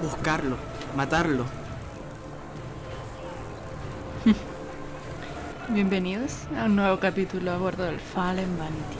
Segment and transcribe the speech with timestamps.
[0.00, 0.56] buscarlo,
[0.96, 1.44] matarlo.
[5.68, 8.96] Bienvenidos a un nuevo capítulo a bordo del Fallen Vanity.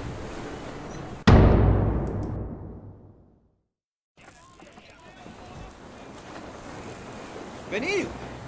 [7.71, 8.07] Venid,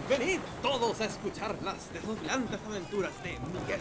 [0.09, 3.81] venid todos a escuchar las deslumbrantes aventuras de Miguel.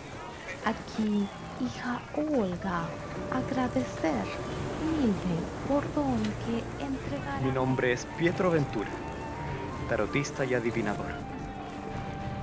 [0.64, 1.28] Aquí,
[1.60, 2.84] hija Olga,
[3.34, 4.26] agradecer
[4.82, 5.36] humilde
[5.68, 7.40] por don que entregará.
[7.44, 8.90] Mi nombre es Pietro Ventura,
[9.90, 11.08] tarotista y adivinador.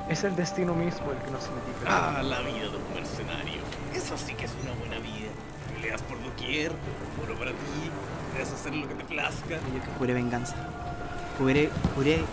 [0.08, 1.86] Es el destino mismo el que nos indica.
[2.19, 3.60] Ah, la vida de un mercenario.
[3.94, 5.30] Eso sí que es una buena vida.
[5.77, 6.72] Peleas por doquier,
[7.22, 7.91] oro para ti,
[8.32, 9.60] puedes hacer lo que te plazca.
[9.72, 10.56] Yo que juré venganza.
[11.38, 12.25] Juré, juré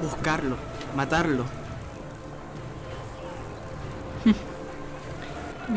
[0.00, 0.56] buscarlo,
[0.94, 1.44] matarlo.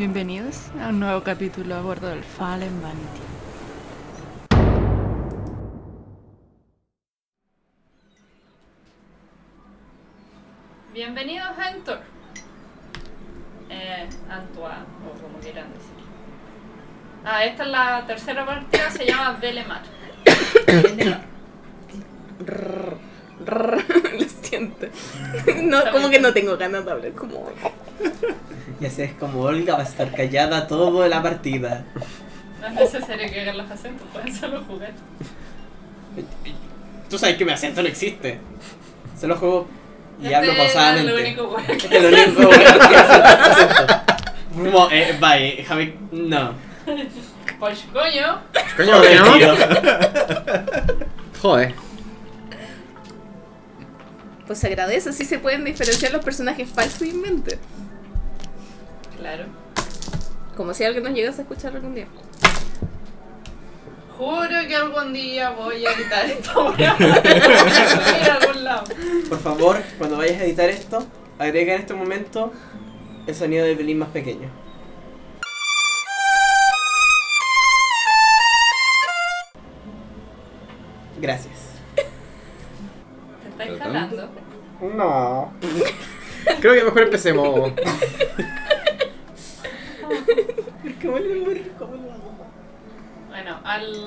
[0.00, 3.20] Bienvenidos a un nuevo capítulo a bordo del Fallen Vanity.
[10.94, 12.00] Bienvenidos a.
[13.68, 15.90] Eh, Antoine, o como quieran decir.
[17.22, 19.82] Ah, esta es la tercera partida, se llama Belemar.
[23.46, 23.79] Lo
[24.50, 24.86] siento.
[25.62, 27.50] No, como que no tengo ganas de hablar como.
[28.80, 31.84] Y así es como Olga va a estar callada toda la partida.
[32.60, 34.92] No es necesario que hagan los acentos, pueden solo jugar.
[37.08, 38.38] Tú sabes que mi acento no existe.
[39.20, 39.68] Solo juego
[40.20, 41.10] y Este hablo es pausadamente.
[41.12, 44.00] lo único bueno que Este es lo único bueno que hace el acento.
[44.54, 45.94] Como, eh, bye, déjame.
[46.12, 46.54] No.
[47.58, 48.40] Pues coño,
[48.76, 49.56] Coño, no.
[51.42, 51.74] Joder.
[54.50, 57.56] Pues se agradece, así se pueden diferenciar los personajes falsos y en mente.
[59.16, 59.44] claro.
[60.56, 62.08] Como si alguien nos llegase a escuchar algún día.
[64.18, 66.64] Juro que algún día voy a editar esto.
[66.76, 68.84] Voy a subir a algún lado.
[69.28, 71.06] Por favor, cuando vayas a editar esto,
[71.38, 72.52] agrega en este momento
[73.28, 74.50] el sonido de Belín más pequeño.
[81.20, 81.79] Gracias.
[83.60, 84.28] ¿Te estáis jalando?
[84.80, 85.52] No.
[86.60, 87.44] Creo que mejor empecemos.
[91.02, 91.72] ¿Cómo le morir?
[91.78, 92.32] ¿Cómo lo hago?
[93.28, 94.06] Bueno, al.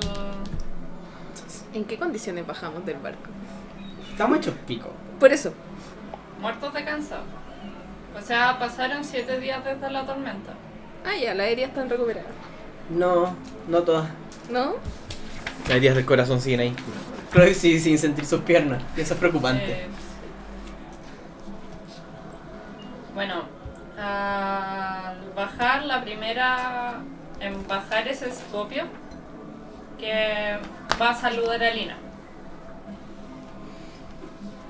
[1.72, 3.30] ¿En qué condiciones bajamos del barco?
[4.10, 4.90] Estamos hechos pico.
[5.20, 5.54] Por eso.
[6.40, 7.22] Muertos de cansado.
[8.18, 10.52] O sea, pasaron siete días desde la tormenta.
[11.04, 12.32] Ah, ya, las heridas están recuperadas.
[12.90, 13.36] No,
[13.68, 14.08] no todas.
[14.50, 14.74] ¿No?
[15.68, 16.74] Las heridas del corazón siguen ahí.
[17.34, 18.80] Que sí, sin sentir sus piernas.
[18.96, 19.72] Eso es preocupante.
[19.72, 19.88] Eh,
[23.12, 23.42] bueno,
[23.98, 27.02] al bajar la primera.
[27.40, 28.84] En bajar ese escopio,
[29.98, 30.56] que
[31.00, 31.96] va a saludar a Lina.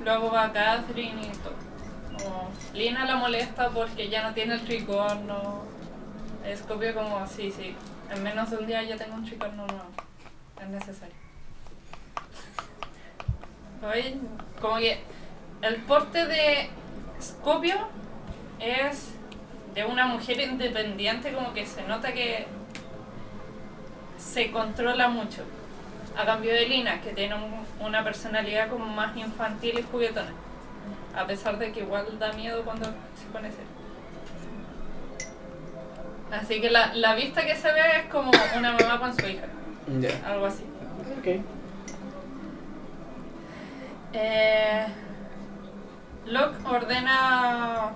[0.02, 1.54] Luego va Catherine y todo.
[2.72, 5.62] Lina la molesta porque ya no tiene el tricorno.
[6.46, 7.76] Escopio como, sí, sí.
[8.10, 9.90] En menos de un día ya tengo un tricorno nuevo.
[10.60, 11.23] Es necesario.
[13.92, 14.16] Oye,
[14.60, 14.98] como que
[15.62, 16.68] el porte de
[17.20, 17.74] Scopio
[18.60, 19.10] es
[19.74, 22.46] de una mujer independiente, como que se nota que
[24.18, 25.42] se controla mucho.
[26.16, 30.32] A cambio de Lina, que tiene un- una personalidad como más infantil y juguetona.
[31.16, 33.66] A pesar de que igual da miedo cuando se pone serio.
[36.32, 39.44] Así que la, la vista que se ve es como una mamá con su hija,
[40.26, 40.64] algo así.
[41.18, 41.44] Ok.
[44.14, 44.86] Eh,
[46.26, 47.90] Locke ordena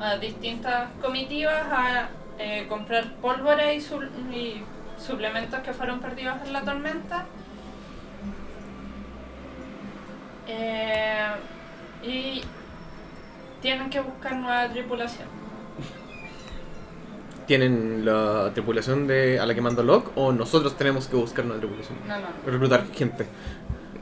[0.00, 2.08] a distintas comitivas a
[2.38, 3.80] eh, comprar pólvora y,
[4.98, 7.24] suplementos que fueron perdidos en la tormenta.
[10.46, 11.30] Eh,
[12.02, 12.42] y
[13.62, 15.28] tienen que buscar nueva tripulación.
[17.46, 21.56] ¿Tienen la tripulación de a la que mandó Locke o nosotros tenemos que buscar una
[21.56, 21.98] tripulación?
[22.06, 22.26] No, no.
[22.46, 23.26] Reclutar gente.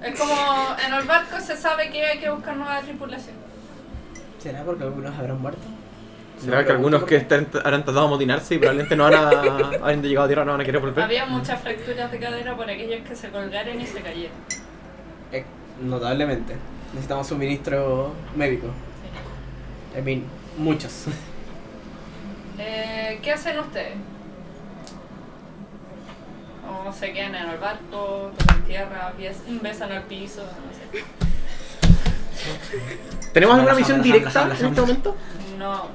[0.03, 0.35] Es como
[0.87, 3.35] en el barco se sabe que hay que buscar nueva tripulación.
[4.39, 5.63] ¿Será porque algunos habrán muerto?
[6.41, 9.29] ¿Será No, que algunos que estén, habrán tratado de amotinarse y probablemente no van a,
[9.83, 11.03] habiendo llegado a tierra no van a querer volver?
[11.03, 14.37] Había muchas fracturas de cadera por aquellos que se colgaron y se cayeron.
[15.33, 15.45] Eh,
[15.83, 16.55] Notablemente.
[16.93, 18.69] Necesitamos suministro médico.
[19.97, 20.25] I mean,
[20.57, 21.07] muchos.
[22.59, 23.95] Eh, ¿Qué hacen ustedes?
[26.69, 29.13] ¿O se quedan en el barco, toman tierra,
[29.63, 30.43] besan al piso?
[30.43, 31.05] No sé.
[33.33, 35.17] ¿Tenemos alguna misión directa en este momento?
[35.59, 35.87] No.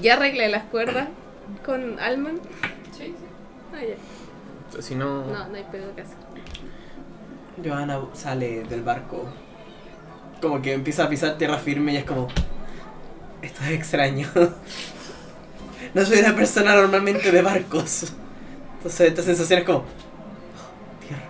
[0.00, 1.08] Ya arreglé las cuerdas
[1.64, 2.40] con Alman.
[2.96, 3.14] Sí, sí.
[3.74, 4.82] Ah, ya.
[4.82, 5.24] Si no...
[5.26, 6.16] No, no hay pedo que hacer.
[7.64, 9.28] Johanna sale del barco.
[10.40, 12.28] Como que empieza a pisar tierra firme y es como.
[13.42, 14.28] Esto es extraño.
[15.94, 18.12] No soy una persona normalmente de barcos.
[18.88, 19.78] Entonces esta sensación es como.
[19.80, 19.84] "Oh,
[21.06, 21.22] Tierra.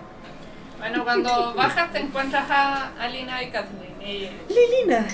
[0.77, 4.01] Bueno, cuando bajas te encuentras a Alina y Kathleen.
[4.01, 5.05] Y Lilina,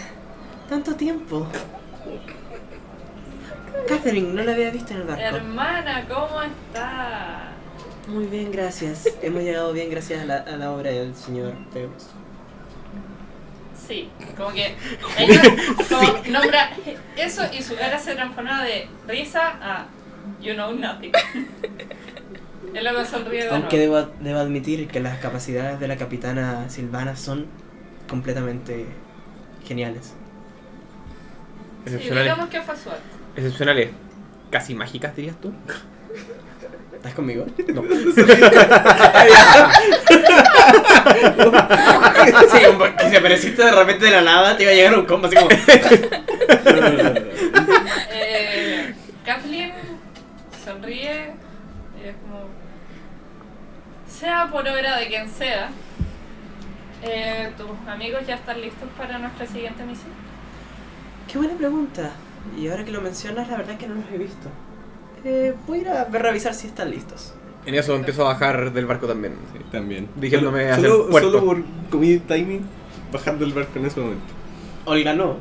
[0.70, 1.48] tanto tiempo.
[3.88, 5.24] Catherine, no la había visto en el barco.
[5.24, 7.50] Hermana, ¿cómo está?
[8.10, 9.08] Muy bien, gracias.
[9.24, 11.54] Hemos llegado bien gracias a la, a la obra del señor.
[13.88, 14.08] Sí,
[14.38, 14.76] como que
[15.18, 15.42] ella
[15.90, 16.70] como nombra
[17.18, 19.88] eso y su cara se transforma de risa a
[20.40, 21.12] you know nothing.
[22.82, 27.48] Luego sonríe de Aunque debo, debo admitir que las capacidades de la capitana Silvana son
[28.08, 28.86] completamente
[29.66, 30.08] geniales.
[30.08, 30.14] Sí,
[31.86, 32.24] Excepcionales.
[32.24, 33.02] digamos que fue suerte.
[33.36, 33.90] Excepcionales.
[34.52, 35.54] Casi mágicas, dirías tú.
[36.94, 37.46] ¿Estás conmigo?
[37.74, 37.84] No.
[42.52, 45.06] sí, como que si apareciste de repente de la nada, te iba a llegar un
[45.06, 45.50] combo así como.
[48.12, 48.94] Eh,
[49.24, 49.72] Kathleen
[50.64, 51.34] sonríe
[54.20, 55.70] sea por obra de quien sea
[57.04, 60.12] eh, tus amigos ya están listos para nuestra siguiente misión
[61.28, 62.12] Qué buena pregunta.
[62.56, 64.48] Y ahora que lo mencionas, la verdad es que no los he visto.
[65.24, 67.34] Eh, voy a ir a ver, revisar si están listos.
[67.66, 69.34] En eso empiezo a bajar del barco también.
[69.52, 69.60] sí.
[69.72, 70.08] También.
[70.16, 71.32] Dirigiéndome hacia solo, el puerto.
[71.32, 72.62] Solo por comida timing,
[73.12, 74.24] bajando el barco en ese momento.
[74.86, 75.38] Olga no.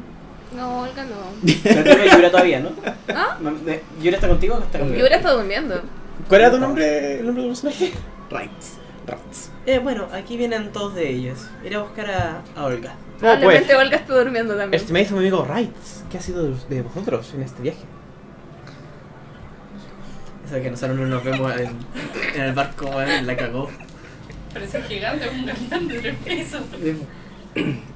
[0.57, 1.53] No, Olga no.
[1.63, 2.71] Tengo Yura todavía, ¿no?
[3.15, 3.37] ¿Ah?
[3.65, 4.99] De- ¿Yura está contigo o no está conmigo?
[5.01, 5.83] Yura está durmiendo.
[6.29, 7.93] ¿Cuál era tu nombre, el nombre del personaje?
[8.31, 8.79] Rights.
[9.07, 9.51] Rights.
[9.67, 11.47] Eh, bueno, aquí vienen todos de ellos.
[11.65, 12.95] Iré a buscar a, a Olga.
[13.19, 13.79] Probablemente pues.
[13.87, 14.81] Olga está durmiendo también.
[14.81, 16.05] Este me dice mi amigo Wrights.
[16.11, 17.85] ¿Qué ha sido de- vosotros en este viaje?
[20.47, 21.71] Eso que nosotros no nos vemos en,
[22.35, 23.71] en el barco, bueno, la cagó.
[24.53, 26.63] parece gigante un galeón de tres pisos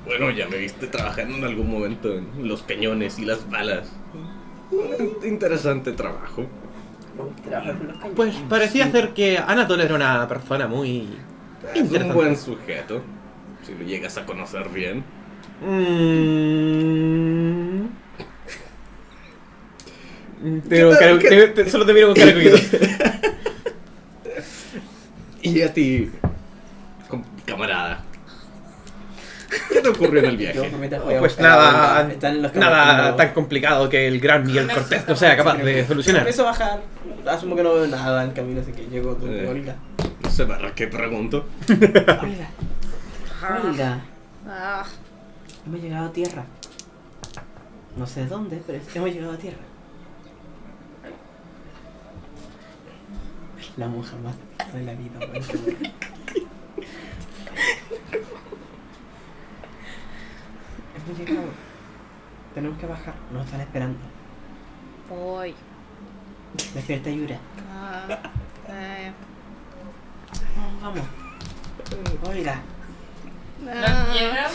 [0.07, 3.91] Bueno, ya me viste trabajando en algún momento en los cañones y las balas.
[4.71, 6.47] Un interesante trabajo.
[8.15, 11.09] Pues parecía ser que Anatole era una persona muy...
[11.75, 13.03] Es un buen sujeto.
[13.65, 15.05] Si lo llegas a conocer bien.
[15.61, 15.69] Mm.
[20.99, 22.33] Cara- te- te- solo te miro con cara.
[25.43, 26.11] Y a ti,
[27.47, 28.05] camarada.
[29.73, 30.71] ¿Qué te ocurrió en el viaje?
[31.19, 32.09] Pues nada,
[32.55, 36.21] nada tan complicado que el gran Miguel Cortés no sea capaz de solucionar.
[36.21, 36.81] Empiezo a bajar.
[37.27, 39.47] Asumo que no veo nada en camino, así que llego Eh.
[39.49, 39.77] Olga.
[40.23, 41.47] No sé para qué pregunto.
[41.69, 42.51] Olga.
[43.65, 44.01] Olga.
[44.47, 44.85] Ah,
[45.67, 46.45] Hemos llegado a tierra.
[47.97, 49.59] No sé dónde, pero hemos llegado a tierra.
[53.77, 54.35] La monja más
[54.75, 55.19] de la vida,
[61.09, 61.49] Hemos llegado.
[62.55, 63.15] Tenemos que bajar.
[63.33, 63.99] Nos están esperando.
[65.09, 65.55] voy.
[66.75, 67.39] Despierta Yura.
[67.73, 68.19] Ah,
[68.69, 69.13] eh,
[70.57, 72.29] Vamos, vamos.
[72.29, 72.61] Olga.
[73.67, 74.05] ah.
[74.07, 74.49] No, llega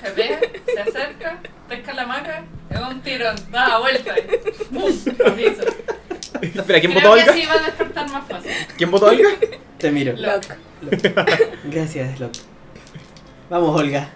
[0.00, 5.62] se ve se acerca pesca la maca da un tirón da la vuelta al piso.
[6.40, 7.32] Espera, ¿quién creo votó a que Olga?
[7.32, 9.28] así va a despertar más fácil ¿Quién votó Olga?
[9.78, 10.14] Te miro.
[10.16, 10.44] Lock.
[11.64, 12.38] Gracias, Slot.
[13.50, 14.08] Vamos, Olga.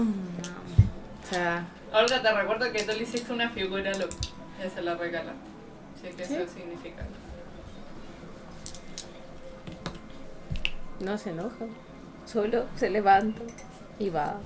[0.00, 4.10] O sea, Olga, te recuerdo que tú le hiciste una figura look.
[4.60, 5.40] Ya se la regalaste.
[6.00, 6.34] Si es que ¿Sí?
[6.34, 7.04] eso significa.
[11.02, 11.66] no se enoja.
[12.26, 13.42] Solo se levanta
[13.98, 14.36] y va.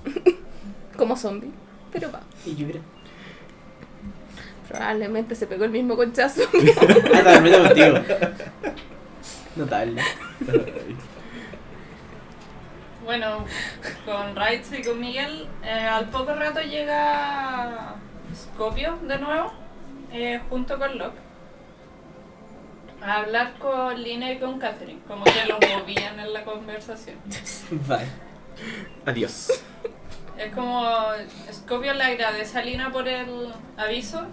[0.97, 1.51] Como zombie,
[1.91, 2.21] pero va.
[2.45, 2.79] Y Yura.
[4.67, 6.41] Probablemente se pegó el mismo conchazo.
[7.13, 7.97] Ah, te meto contigo.
[9.55, 10.01] Notable.
[13.07, 13.45] Bueno,
[14.05, 17.95] con Rights y con Miguel, eh, al poco rato llega
[18.35, 19.53] Scopio de nuevo,
[20.11, 21.15] eh, junto con Locke,
[23.01, 27.15] a hablar con Lina y con Catherine, como que los movían en la conversación.
[27.87, 28.07] Vale.
[29.05, 29.53] Adiós.
[30.37, 30.85] Es como
[31.49, 34.23] Scopio le agradece a Lina por el aviso,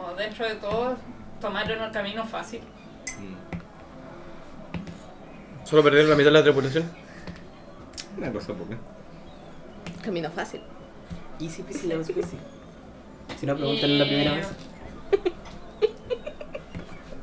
[0.00, 0.96] o dentro de todo
[1.42, 2.62] tomaron el camino fácil.
[5.64, 7.07] ¿Solo perder la mitad de la tripulación?
[8.18, 8.76] Una cosa poca.
[10.02, 10.60] Camino fácil.
[11.40, 12.36] Easy peasy squeezy.
[13.38, 14.48] Si no, pregúntale la primera Y- vez.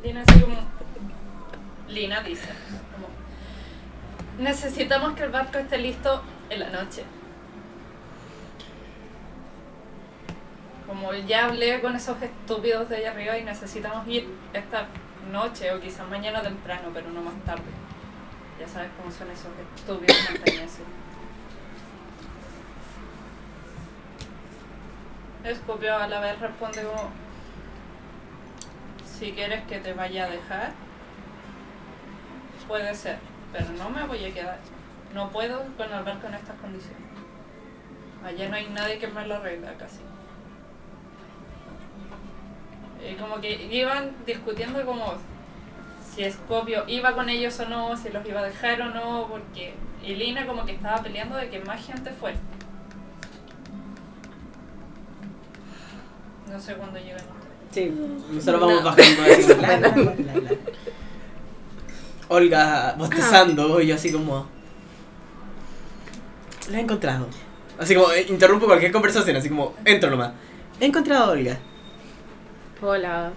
[0.03, 0.55] Lina así como...
[1.89, 2.47] Lina dice,
[2.93, 3.07] como,
[4.43, 7.03] necesitamos que el barco esté listo en la noche.
[10.87, 14.87] Como ya hablé con esos estúpidos de allá arriba y necesitamos ir esta
[15.31, 17.63] noche o quizás mañana temprano, pero no más tarde.
[18.71, 20.85] Sabes cómo son esos estúpidos montañeses.
[25.43, 26.81] Escopio a la vez responde
[29.05, 30.73] si quieres que te vaya a dejar
[32.67, 33.17] puede ser,
[33.51, 34.59] pero no me voy a quedar.
[35.13, 37.01] No puedo con el barco en estas condiciones.
[38.23, 39.99] Allá no hay nadie que me lo arregla casi.
[43.07, 45.13] Y como que iban discutiendo como
[46.15, 49.73] si Escopio iba con ellos o no, si los iba a dejar o no, porque
[50.03, 52.37] Elina como que estaba peleando de que más gente fuera.
[56.49, 57.23] No sé cuándo llegan.
[57.71, 57.93] Sí,
[58.31, 59.47] nosotros vamos bajando así.
[59.47, 60.51] la, la, la, la, la.
[62.29, 64.47] Olga bostezando y yo así como.
[66.71, 67.27] La he encontrado.
[67.77, 70.31] Así como eh, interrumpo cualquier conversación, así como entro nomás.
[70.79, 71.57] He encontrado a Olga.
[72.81, 73.31] Hola.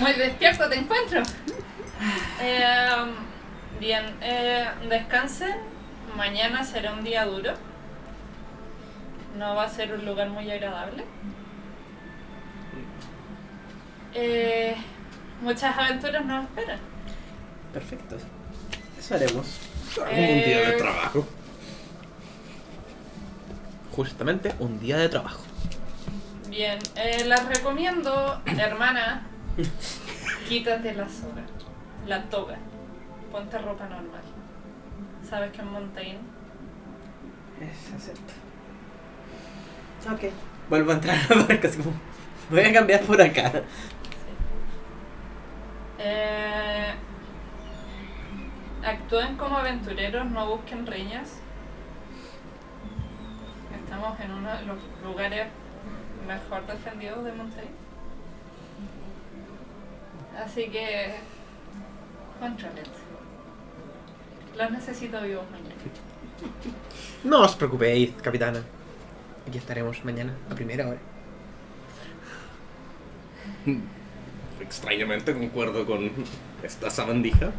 [0.00, 1.22] Muy despierto te encuentro.
[2.40, 3.12] Eh,
[3.78, 5.56] bien, eh, descansen.
[6.16, 7.52] Mañana será un día duro.
[9.36, 11.04] No va a ser un lugar muy agradable.
[14.14, 14.74] Eh,
[15.42, 16.78] muchas aventuras nos esperan.
[17.72, 18.16] Perfecto.
[18.98, 19.58] Eso haremos.
[19.98, 21.26] Un día de Eh, trabajo.
[23.92, 25.42] Justamente un día de trabajo.
[26.48, 29.26] Bien, eh, las recomiendo, hermana,
[30.48, 31.42] quítate la soga,
[32.06, 32.56] la toga,
[33.30, 34.22] ponte ropa normal.
[35.28, 36.18] Sabes que en Montaigne
[37.60, 38.32] Es acepto.
[40.12, 40.32] Ok.
[40.68, 41.94] Vuelvo a entrar a la barca así como.
[42.50, 43.52] Voy a cambiar por acá.
[45.98, 46.94] Eh,
[48.84, 51.40] actúen como aventureros, no busquen riñas.
[53.84, 55.48] Estamos en uno de los lugares
[56.26, 57.79] mejor defendidos de Montaigne.
[60.44, 61.14] Así que,
[62.40, 62.90] contrólense.
[64.56, 65.74] Los necesito vivos mañana.
[67.24, 68.62] No os preocupéis, capitana.
[69.46, 70.98] Aquí estaremos mañana a primera hora.
[74.60, 76.10] Extrañamente concuerdo con
[76.62, 77.52] esta sabandija.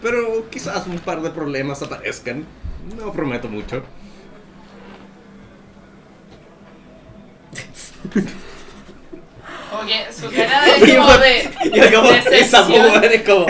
[0.00, 2.46] Pero quizás un par de problemas aparezcan.
[2.96, 3.82] No prometo mucho.
[9.86, 11.50] Que su cara es como de.
[11.72, 12.10] Yo como.
[12.10, 13.46] Esa mujer es como.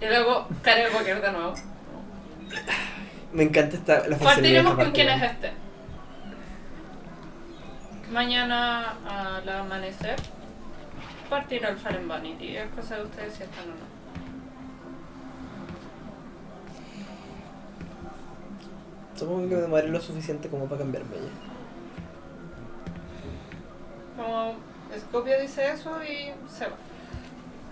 [0.00, 1.54] Y luego cara de poker de nuevo.
[3.32, 5.52] Me encanta esta, la de Partiremos con quién es este.
[8.10, 10.16] Mañana al amanecer
[11.28, 12.56] partirá el Faren Vanity.
[12.56, 13.98] Es cosa de ustedes si están o no.
[19.18, 21.47] Supongo que me demoré lo suficiente como para cambiarme ya.
[24.18, 24.54] Como
[24.98, 26.76] Scopio dice eso y se va.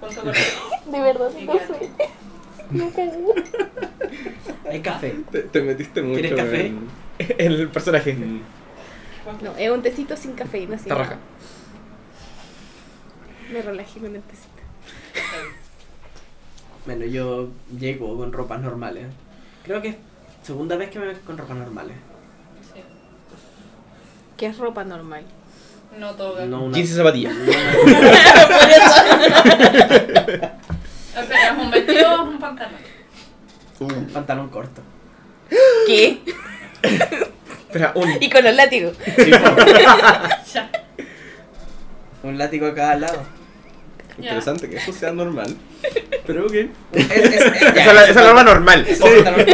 [0.00, 0.34] Con él.
[0.92, 1.90] De verdad, Y no sé.
[2.70, 3.24] Me cagué.
[4.70, 5.14] Hay café.
[5.30, 6.66] Te, te metiste mucho ¿Quieres café?
[6.66, 6.88] en-
[7.38, 8.10] El personaje.
[8.12, 8.42] en-
[9.42, 10.76] No, es un tecito sin cafeína.
[10.76, 11.16] Así Te raja.
[13.52, 14.48] Me relajé con el tecito.
[16.84, 17.48] Bueno, yo
[17.78, 19.06] llego con ropas normales.
[19.64, 19.96] Creo que es
[20.42, 21.96] segunda vez que me veo con ropas normales.
[22.74, 22.80] Sí.
[24.36, 25.24] ¿Qué es ropa normal?
[25.98, 26.44] No toga.
[26.46, 26.74] No una...
[26.74, 27.34] 15 zapatillas.
[31.16, 32.74] Espera, ¿es un vestido o es un pantalón?
[33.80, 34.82] Un pantalón corto.
[35.86, 36.20] ¿Qué?
[36.82, 38.10] Espera, un.
[38.20, 38.96] Y con los látigos.
[40.54, 40.70] Ya.
[42.22, 43.22] Un látigo a cada lado.
[44.18, 45.54] Interesante que eso sea normal.
[46.26, 46.54] Pero ok.
[46.92, 48.86] Es, es- es- ya, Esa es la- esa es la norma normal.
[48.88, 49.46] es un pantalón.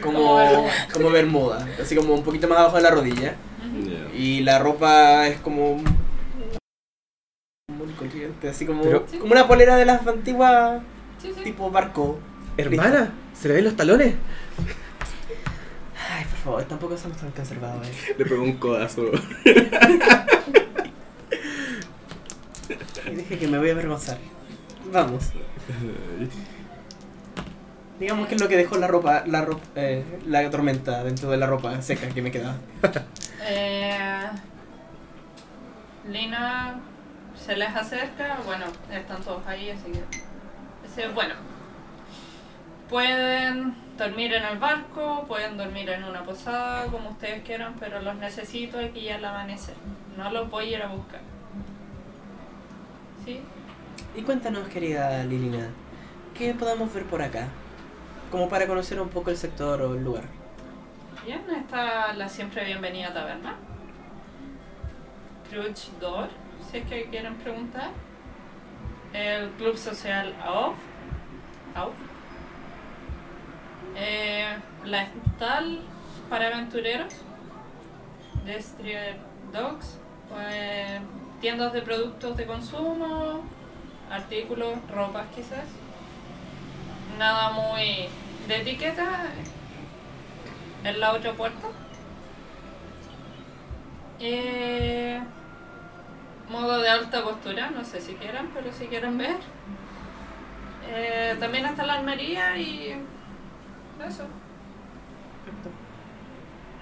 [0.00, 1.68] Como, Como como bermuda.
[1.82, 3.34] Así como un poquito más abajo de la rodilla.
[4.18, 5.76] Y la ropa es como.
[7.72, 10.82] Muy corriente, así como, Pero- como una polera de las antiguas
[11.22, 11.44] Sí, sí.
[11.44, 12.18] tipo barco.
[12.56, 14.14] Hermana, ¿se le ven los talones?
[16.10, 17.90] Ay, por favor, tampoco somos tan conservadores.
[18.18, 19.04] Le pegó un codazo.
[23.10, 24.18] Y dije que me voy a avergonzar.
[24.92, 25.30] Vamos.
[27.98, 31.36] Digamos que es lo que dejó la ropa, la ropa, eh, la tormenta dentro de
[31.36, 32.56] la ropa seca que me quedaba.
[33.50, 34.28] Eh,
[36.10, 36.78] Lina
[37.34, 40.02] se les acerca, bueno, están todos ahí, así que...
[40.86, 41.34] dice, bueno,
[42.88, 48.16] Pueden dormir en el barco, pueden dormir en una posada, como ustedes quieran, pero los
[48.16, 49.74] necesito aquí al amanecer.
[50.16, 51.20] No los voy a ir a buscar.
[53.26, 53.40] ¿Sí?
[54.16, 55.68] Y cuéntanos, querida Lilina,
[56.34, 57.48] ¿qué podemos ver por acá?
[58.30, 60.24] Como para conocer un poco el sector o el lugar.
[61.24, 63.56] Bien, está la siempre bienvenida taberna.
[65.50, 66.28] Crouch Door,
[66.70, 67.90] si es que quieren preguntar.
[69.14, 70.76] El Club Social AOF.
[71.74, 71.94] AOF.
[73.96, 75.80] Eh, la Estal
[76.28, 77.14] para aventureros.
[78.44, 79.16] Destrier
[79.52, 79.98] Dogs.
[80.50, 81.00] eh,
[81.40, 83.40] tiendas de productos de consumo.
[84.10, 85.64] Artículos, ropas quizás.
[87.18, 88.08] Nada muy
[88.46, 89.24] de etiqueta.
[90.84, 91.66] En la otra puerta.
[94.20, 95.20] Eh,
[96.48, 99.36] modo de alta costura, no sé si quieran, pero si quieren ver.
[100.88, 102.96] Eh, también está la armería y
[104.06, 104.24] eso.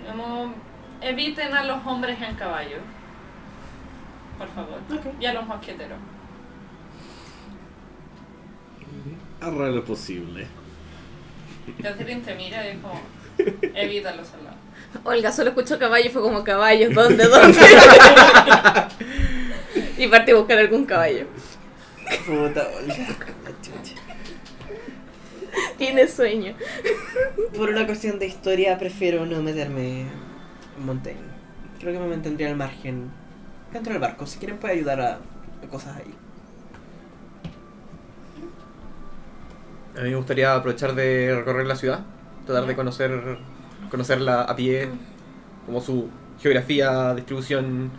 [0.07, 0.55] Como,
[1.01, 2.79] eviten a los hombres en caballo.
[4.37, 4.81] Por favor.
[5.19, 5.99] Y a los mosqueteros.
[9.41, 10.47] Hará lo posible.
[11.83, 13.01] Catherine te mira y es como,
[13.75, 14.57] evítalos al lado.
[15.05, 17.59] Olga solo escuchó caballo y fue como caballos, ¿dónde, dónde?
[19.99, 21.27] y partió a buscar algún caballo.
[22.27, 23.07] Puta, Olga.
[25.79, 26.55] Tiene sueño.
[27.57, 31.21] Por una cuestión de historia prefiero no meterme en Montaigne.
[31.81, 33.11] Creo que me mantendría al margen
[33.73, 34.27] dentro del barco.
[34.27, 35.19] Si quieren puede ayudar a,
[35.63, 36.15] a cosas ahí.
[39.97, 42.01] A mí me gustaría aprovechar de recorrer la ciudad,
[42.45, 43.39] tratar de conocer
[43.91, 44.91] conocerla a pie,
[45.65, 46.11] como su
[46.41, 47.91] geografía, distribución.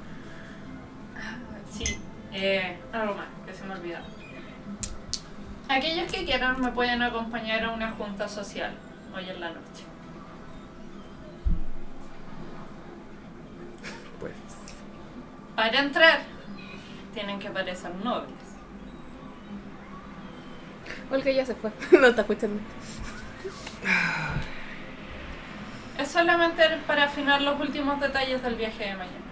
[1.72, 1.98] Sí,
[2.34, 4.00] eh, algo más, que se me olvidó.
[5.70, 8.72] Aquellos que quieran me pueden acompañar a una junta social
[9.16, 9.84] hoy en la noche.
[14.20, 14.34] Pues
[15.56, 16.20] Para entrar,
[17.14, 18.47] tienen que parecer nobles.
[21.12, 21.72] Olga ya se fue.
[22.00, 22.60] No está escuchando.
[25.98, 29.26] Es solamente para afinar los últimos detalles del viaje de mañana.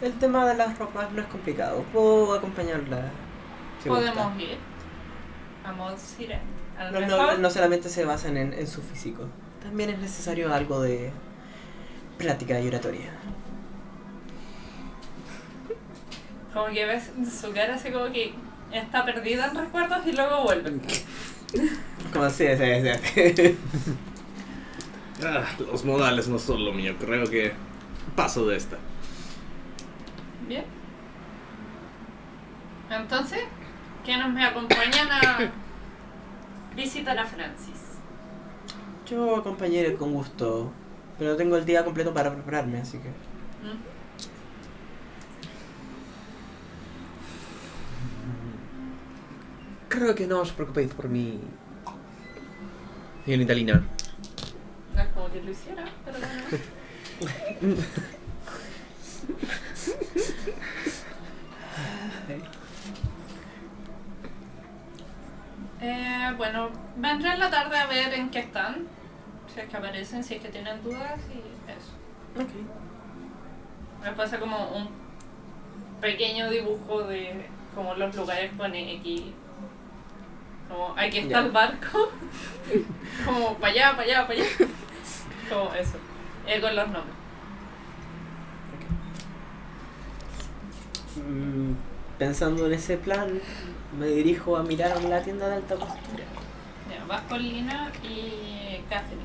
[0.00, 1.82] El tema de las ropas no es complicado.
[1.92, 3.10] Puedo acompañarla.
[3.82, 4.12] si gusta.
[4.12, 4.58] Podemos ir
[5.64, 6.40] a Mod Siren.
[6.78, 9.26] Al No, no, no solamente se basan en, en su físico.
[9.62, 11.10] También es necesario algo de
[12.18, 13.10] práctica y oratoria.
[16.52, 18.34] Como que ves su cara así como que
[18.72, 20.80] está perdida en recuerdos y luego vuelve.
[22.12, 22.64] Como así, sí,
[23.14, 23.58] sí, sí.
[25.24, 26.94] Ah, los modales no son lo mío.
[27.00, 27.54] Creo que
[28.14, 28.76] paso de esta.
[30.46, 30.64] Bien.
[32.90, 33.40] Entonces,
[34.04, 35.38] ¿quiénes me acompañan a
[36.76, 37.80] visitar a Francis?
[39.08, 40.70] Yo acompañaré con gusto.
[41.18, 43.08] Pero tengo el día completo para prepararme, así que.
[49.88, 51.40] Creo que no os preocupéis por mí.
[53.24, 53.82] Señorita Lina.
[54.94, 57.76] No es como que lo hiciera, pero bueno.
[65.80, 68.86] Eh, bueno, vendré en la tarde a ver en qué están.
[69.52, 71.38] Si es que aparecen, si es que tienen dudas y
[71.70, 72.42] eso.
[72.42, 72.50] Ok.
[74.02, 74.88] Me pasa como un
[76.00, 79.34] pequeño dibujo de como los lugares pone aquí.
[80.68, 82.10] Como aquí está el barco.
[83.24, 84.50] como para allá, para allá, para allá.
[85.48, 85.96] Como eso.
[86.46, 87.14] Eh, con los nombres.
[91.16, 91.74] Mm,
[92.18, 93.40] pensando en ese plan,
[93.98, 96.24] me dirijo a mirar la tienda de alta costura.
[96.90, 99.22] Ya, vas con Lina y Catherine.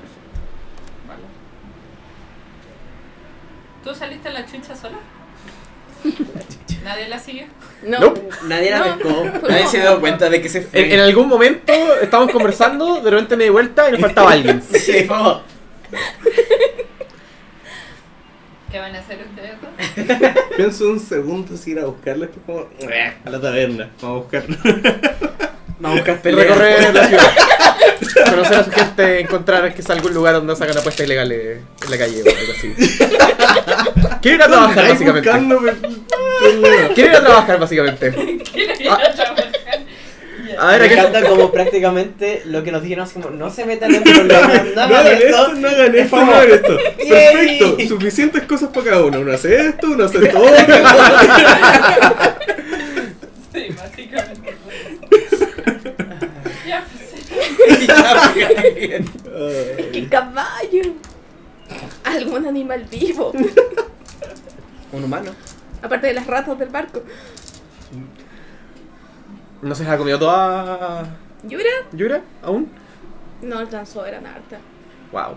[0.00, 0.40] Perfecto.
[1.08, 1.22] Vale.
[3.84, 4.98] ¿Tú saliste a la chucha sola?
[6.84, 7.46] ¿Nadie la siguió?
[7.82, 7.98] No.
[7.98, 8.28] Nope.
[8.44, 8.84] Nadie la No.
[8.96, 10.80] pescó, nadie se dio cuenta de que se fue.
[10.86, 14.62] En, en algún momento estábamos conversando, de repente me di vuelta y nos faltaba alguien.
[14.70, 15.40] Sí, vamos.
[18.70, 20.34] ¿Qué van a hacer ustedes dos?
[20.56, 22.24] Pienso un segundo si ir a buscarla.
[22.26, 23.90] Es como, "Eh, a la taberna.
[24.02, 24.58] Vamos a buscarla.
[25.78, 26.48] Vamos a buscar peleas.
[26.48, 27.32] Recorrer la ciudad.
[28.30, 31.98] Conocer a su gente, encontrar que es algún lugar donde sacan apuestas ilegales en la
[31.98, 32.74] calle o algo así.
[34.24, 35.30] Quiero ir a trabajar, básicamente.
[36.94, 38.10] Quiero ir a trabajar, básicamente.
[38.50, 39.52] ¿Quieren ir a trabajar?
[40.58, 43.66] A ver, Me aquí encanta como prácticamente lo que nos dijeron así como no se
[43.66, 45.26] metan en problemas, no hagan esto.
[45.26, 46.78] esto, no hagan esto, no hagan esto.
[47.06, 47.58] Yay.
[47.58, 49.20] Perfecto, suficientes cosas para cada uno.
[49.20, 50.54] Uno hace esto, uno hace esto otro.
[53.52, 54.54] Sí, básicamente.
[56.66, 57.10] ya, pues.
[59.92, 60.94] ¡Qué caballo!
[62.04, 63.32] Algún animal vivo.
[64.94, 65.32] Un humano.
[65.82, 67.02] Aparte de las ratas del barco.
[69.60, 71.04] ¿No se ha comido toda
[71.42, 71.64] ¿Yura?
[71.92, 72.70] Yura aún?
[73.42, 74.60] No alcanzó, eran hartas.
[75.12, 75.36] Wow.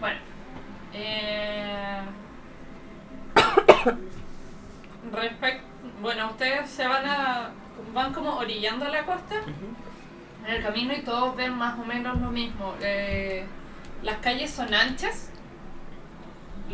[0.00, 0.18] Bueno.
[0.94, 2.00] Eh...
[5.12, 5.60] Respect-
[6.00, 7.50] bueno, ustedes se van a.
[7.94, 9.36] van como orillando la costa
[10.46, 12.74] en el camino y todos ven más o menos lo mismo.
[12.80, 13.44] Eh,
[14.02, 15.29] las calles son anchas,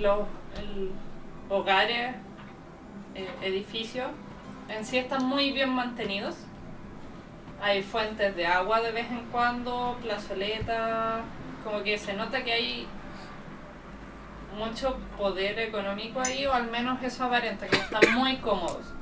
[0.00, 0.20] los
[0.58, 0.92] el-
[1.48, 2.14] hogares,
[3.14, 4.08] eh, edificios
[4.68, 6.36] en sí están muy bien mantenidos.
[7.62, 11.22] Hay fuentes de agua de vez en cuando, plazoletas,
[11.64, 12.86] como que se nota que hay
[14.58, 18.92] mucho poder económico ahí, o al menos eso aparenta, que están muy cómodos.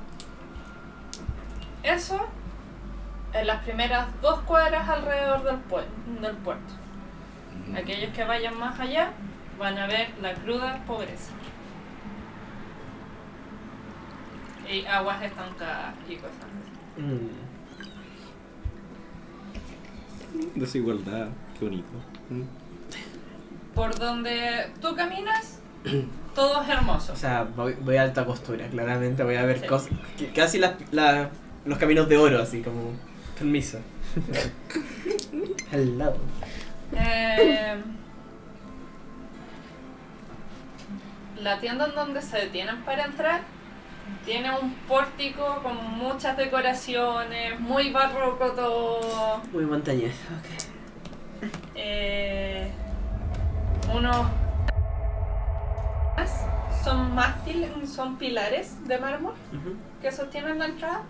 [1.83, 2.19] Eso
[3.33, 6.73] en las primeras dos cuadras alrededor del, pue- del puerto.
[7.75, 9.09] Aquellos que vayan más allá
[9.59, 11.31] van a ver la cruda pobreza.
[14.71, 17.01] Y aguas estancadas y cosas así.
[17.01, 17.29] Mm.
[20.59, 21.87] Desigualdad, qué bonito.
[22.29, 22.41] Mm.
[23.73, 25.59] Por donde tú caminas,
[26.33, 27.13] todo es hermoso.
[27.13, 29.23] O sea, voy, voy a alta costura, claramente.
[29.23, 29.67] Voy a ver Sí.
[29.67, 29.91] cosas.
[30.33, 31.29] Casi las, la-
[31.65, 32.91] los caminos de oro, así como.
[33.37, 33.79] Permiso.
[35.71, 36.13] Hello.
[36.93, 37.75] Eh,
[41.39, 43.41] la tienda en donde se detienen para entrar
[44.23, 49.41] tiene un pórtico con muchas decoraciones, muy barroco todo.
[49.51, 50.15] Muy montañés.
[50.37, 51.49] Ok.
[51.75, 52.71] Eh,
[53.93, 54.25] unos
[56.85, 59.33] son mástil, son pilares de mármol
[60.01, 61.01] que sostienen la entrada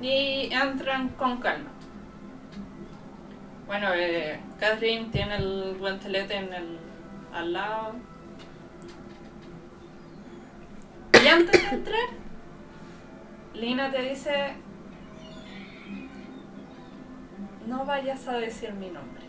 [0.00, 1.70] y entran con calma.
[3.66, 6.78] Bueno, eh, Catherine tiene el guantelete en el,
[7.34, 7.94] al lado.
[11.22, 12.08] Y antes de entrar,
[13.54, 14.54] Lina te dice,
[17.66, 19.24] no vayas a decir mi nombre.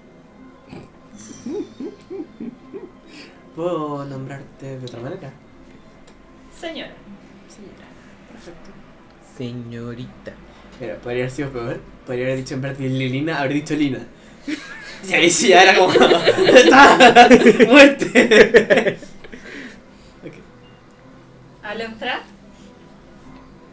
[3.56, 5.34] ¿Puedo nombrarte de otra manera?
[6.60, 6.91] Señora.
[7.47, 7.88] Señora.
[8.32, 8.69] Perfecto.
[9.38, 10.34] Señorita.
[10.80, 11.80] Mira, podría haber sido peor.
[12.06, 13.99] Podría haber dicho en vez de Lina, haber dicho Lina.
[15.08, 15.93] Y ahí sí, ya era como.
[15.93, 17.30] ¡Está!
[17.69, 18.97] ¡Muerte!
[21.70, 22.22] Al entrar,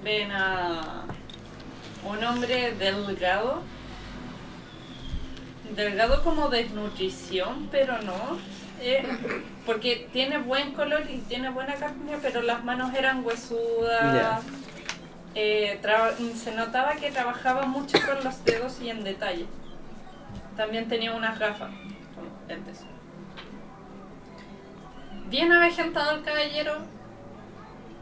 [0.04, 1.04] ven a
[2.04, 3.62] un hombre delgado.
[5.74, 8.38] Delgado como desnutrición, pero no.
[8.80, 9.02] eh,
[9.64, 14.42] porque tiene buen color y tiene buena carne, pero las manos eran huesudas.
[15.34, 19.46] Eh, traba- se notaba que trabajaba mucho con los dedos y en detalle.
[20.56, 21.70] También tenía unas gafas.
[25.28, 26.76] Bien avejentado el caballero,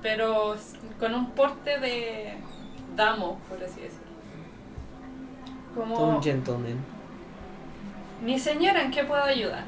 [0.04, 0.54] pero
[1.00, 2.34] con un porte de
[2.94, 4.04] damo, por así decirlo.
[5.74, 6.78] Todo Como, un gentleman.
[8.20, 9.64] mi señora, ¿en qué puedo ayudar?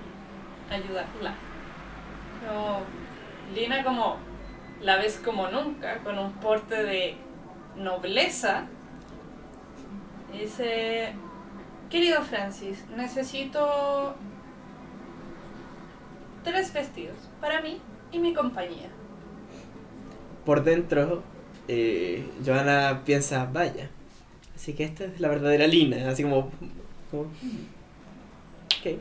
[0.70, 1.34] Ayudarla.
[3.54, 4.16] Lina como,
[4.82, 7.16] la ves como nunca, con un porte de
[7.76, 8.66] nobleza.
[10.34, 11.14] Dice,
[11.88, 14.14] querido Francis, necesito
[16.44, 17.80] tres vestidos para mí
[18.12, 18.90] y mi compañía.
[20.46, 21.22] Por dentro,
[21.68, 23.90] eh, Johanna piensa, vaya.
[24.54, 26.08] Así que esta es la verdadera Lina.
[26.08, 26.50] Así como.
[27.10, 28.98] como ok.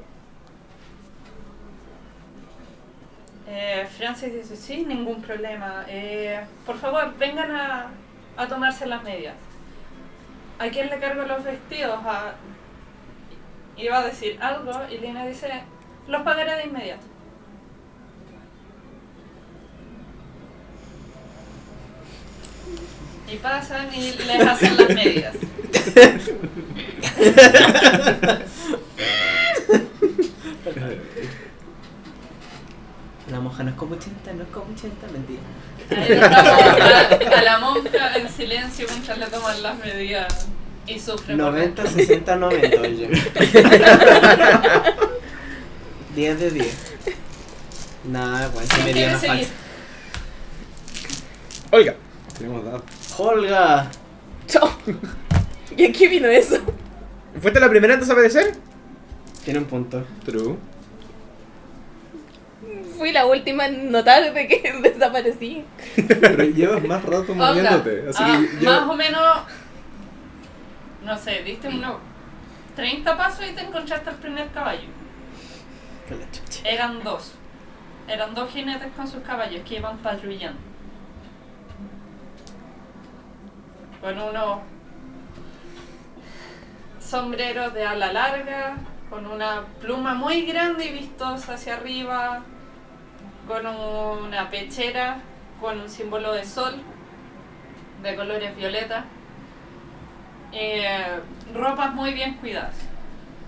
[3.47, 5.85] Eh, Francis dice, sí, ningún problema.
[5.87, 7.91] Eh, por favor, vengan a,
[8.35, 9.35] a tomarse las medias.
[10.57, 11.99] ¿A quién le cargo los vestidos?
[12.05, 12.33] A...
[13.77, 15.51] Iba a decir algo y Lina dice,
[16.07, 17.05] los pagaré de inmediato.
[23.31, 25.35] Y pasan y les hacen las medidas.
[33.31, 35.41] La monja no es como 80, no es como 80, mentira.
[37.33, 40.47] A, a la monja en silencio mientras le toman las medidas
[40.85, 41.35] y sufre.
[41.35, 43.09] por 90, 60, 90, oye.
[46.15, 46.77] 10 de 10.
[48.05, 49.47] Nada, bueno, se ¿Quién me seguir?
[49.47, 49.51] falsa.
[51.71, 51.95] Olga.
[52.37, 52.83] Tenemos dado.
[53.17, 53.89] Holga.
[55.77, 56.57] ¿Y aquí vino eso?
[57.41, 58.55] ¿Fuiste la primera en desaparecer?
[59.43, 60.05] Tiene un punto.
[60.25, 60.55] True.
[62.97, 65.65] Fui la última en notar de que desaparecí.
[65.95, 68.05] Pero llevas más rato moviéndote.
[68.09, 68.71] Así ah, que yo.
[68.71, 69.43] más o menos
[71.05, 71.97] no sé, diste unos
[72.75, 74.87] 30 pasos y te encontraste el primer caballo.
[76.63, 77.33] Eran dos.
[78.07, 80.59] Eran dos jinetes con sus caballos que iban patrullando.
[84.05, 84.59] Con unos
[86.99, 88.77] sombreros de ala larga,
[89.09, 92.43] con una pluma muy grande y vistosa hacia arriba,
[93.47, 95.17] con una pechera
[95.59, 96.75] con un símbolo de sol
[98.03, 99.05] de colores violeta.
[100.51, 101.19] Eh,
[101.55, 102.75] ropas muy bien cuidadas.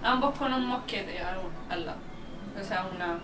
[0.02, 1.38] Ambos con un mosquete al,
[1.70, 2.00] al lado.
[2.60, 3.20] O sea, una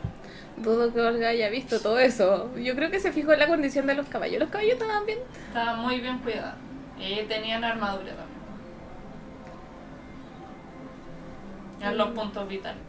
[0.58, 2.56] Dudo que Olga haya visto todo eso.
[2.58, 4.40] Yo creo que se fijó en la condición de los caballos.
[4.40, 5.18] Los caballos estaban bien.
[5.48, 6.58] Estaba muy bien cuidada.
[7.00, 8.44] Y tenían armadura también.
[11.82, 12.82] En los puntos vitales.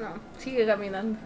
[0.00, 1.18] No, sigue caminando.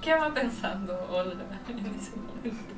[0.00, 2.74] ¿Qué va pensando Olga en ese momento?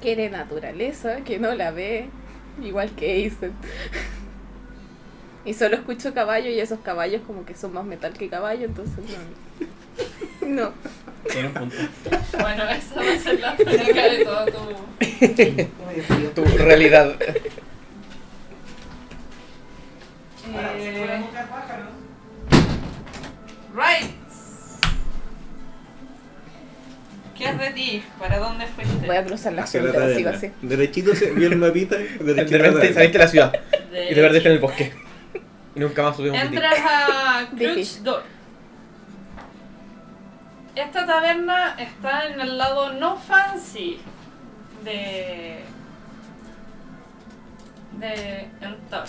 [0.00, 2.08] Quiere naturaleza, que no la ve.
[2.62, 3.52] Igual que Aizen.
[5.48, 8.98] Y solo escucho caballo y esos caballos como que son más metal que caballo, entonces
[10.42, 10.46] no.
[10.46, 10.72] No.
[11.32, 11.76] Tiene un punto.
[12.38, 16.34] Bueno, esa va a ser la tónica de todo tu.
[16.34, 17.16] Tu realidad.
[20.50, 21.22] Eh,
[23.74, 24.10] right.
[27.38, 28.04] ¿Qué es de ti?
[28.18, 29.06] ¿Para dónde fuiste?
[29.06, 30.50] Voy a cruzar la frontera, sigo así.
[30.60, 31.96] Derechito se vio el mapita.
[31.96, 33.52] De repente saliste de la ciudad
[33.90, 35.07] De- y te perdiste en el bosque.
[35.78, 37.98] Y nunca más subimos un Entras a Crutch.
[37.98, 38.24] Door.
[40.74, 44.00] Esta taberna está en el lado no fancy
[44.82, 45.62] de.
[47.92, 48.50] de.
[48.60, 49.04] Entor.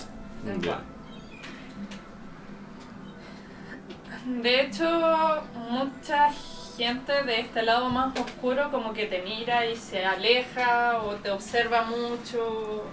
[4.26, 6.30] De hecho, mucha
[6.76, 11.32] gente de este lado más oscuro como que te mira y se aleja o te
[11.32, 12.84] observa mucho.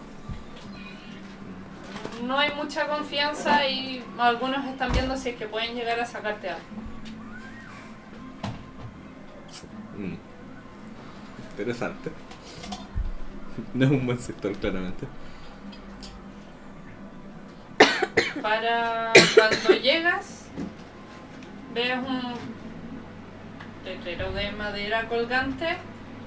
[2.23, 6.49] No hay mucha confianza y algunos están viendo si es que pueden llegar a sacarte
[6.49, 6.61] algo.
[9.97, 10.15] Mm.
[11.51, 12.11] Interesante.
[13.73, 15.07] No es un buen sector, claramente.
[18.41, 20.45] Para cuando llegas,
[21.73, 22.33] ves un
[23.83, 25.77] letrero de madera colgante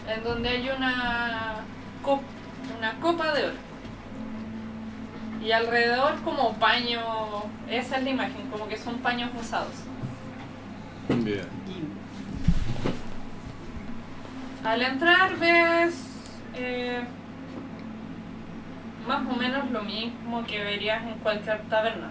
[0.09, 1.57] en donde hay una,
[2.03, 2.23] cop-
[2.79, 3.70] una copa de oro.
[5.43, 7.01] Y alrededor como paño,
[7.69, 9.75] esa es la imagen, como que son paños usados.
[11.09, 11.49] Bien.
[14.63, 15.95] Al entrar ves
[16.55, 17.03] eh,
[19.09, 22.11] más o menos lo mismo que verías en cualquier taberna.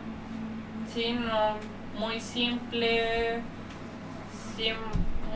[0.94, 1.58] Sí, no
[2.00, 3.42] muy simple,
[4.56, 4.76] sin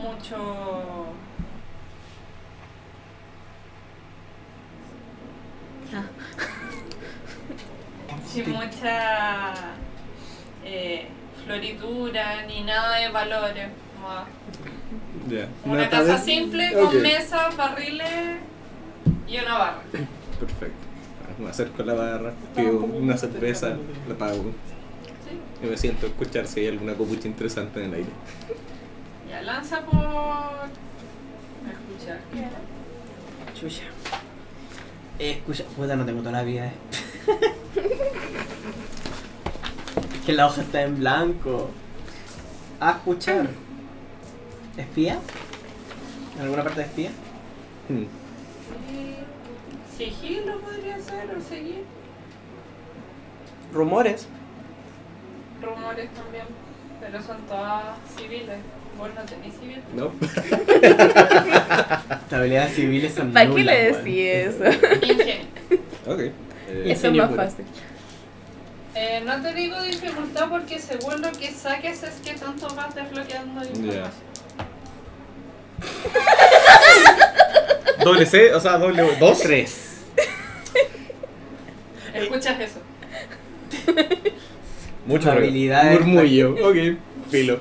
[0.02, 1.14] mucho...
[8.34, 9.52] Sin mucha
[10.64, 11.06] eh,
[11.44, 13.68] floritura ni nada de valores.
[15.64, 16.94] una taberna- casa simple con Ok.
[16.94, 18.08] mesas, barriles
[19.28, 19.82] y una barra.
[20.40, 20.74] Perfecto.
[21.24, 23.76] Ah, Me acerco a la barra, pido una cerveza,
[24.08, 24.52] la pago.
[25.28, 25.64] ¿sí?
[25.66, 28.10] Y me siento a escuchar si hay alguna copucha interesante en el aire.
[29.30, 30.68] Ya lanza por
[31.70, 32.18] escuchar.
[33.58, 33.84] Chucha.
[35.18, 36.72] Escucha, puta, no tengo toda la vida, eh.
[40.12, 41.70] Es que la hoja está en blanco.
[42.80, 43.48] A escuchar.
[44.76, 45.18] ¿Espía?
[46.40, 47.10] ¿Alguna parte de espía?
[47.88, 48.04] Hmm.
[49.96, 51.84] Sigilo podría ser o seguir.
[53.72, 54.26] Rumores.
[55.62, 56.44] Rumores también,
[57.00, 58.58] pero son todas civiles.
[58.98, 59.82] Vos no tenés civil.
[59.94, 60.12] ¿No?
[62.36, 64.64] Habilidades civiles son ¿Para qué le decís eso?
[65.02, 65.46] Ingenio.
[66.06, 66.20] Ok.
[66.74, 67.42] Eh, Eso es más puro.
[67.42, 67.64] fácil.
[68.96, 73.62] Eh, no te digo dificultad porque según lo que saques es que tanto vas desbloqueando
[73.64, 74.10] información.
[78.04, 79.40] Doble C, o sea, doble dos.
[79.40, 79.96] Tres.
[82.14, 82.80] Escuchas eso.
[85.06, 85.38] Mucho ruido.
[85.48, 86.00] habilidades.
[86.00, 86.54] Murmullo.
[86.68, 86.76] Ok.
[87.30, 87.58] Filo.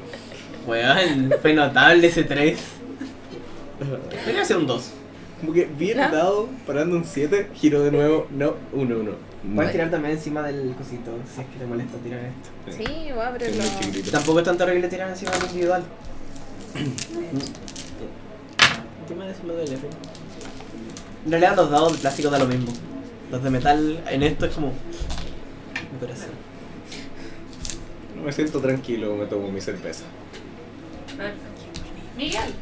[0.67, 2.57] Weón, fue notable ese 3.
[4.25, 4.91] Debería ser un 2.
[5.43, 6.09] Como que bien ¿No?
[6.09, 9.11] dado, parando un 7, giro de nuevo, no, 1, 1.
[9.55, 12.49] Puedes tirar también encima del cosito, si es que te molesta tirar esto.
[12.77, 13.63] Sí, voy a Que es abrirlo.
[13.63, 14.11] muy chiquitito.
[14.11, 15.83] Tampoco es tan terrible tirar encima del individual.
[19.01, 19.93] Encima de eso lo duele, pero-
[21.25, 22.71] En realidad los dados de plástico da lo mismo.
[23.29, 24.67] Los de metal en esto es como...
[24.67, 26.29] Mi corazón.
[28.23, 30.05] Me siento tranquilo, me tomo mi cerveza.
[31.17, 31.41] Perfecto.
[32.15, 32.53] Miguel.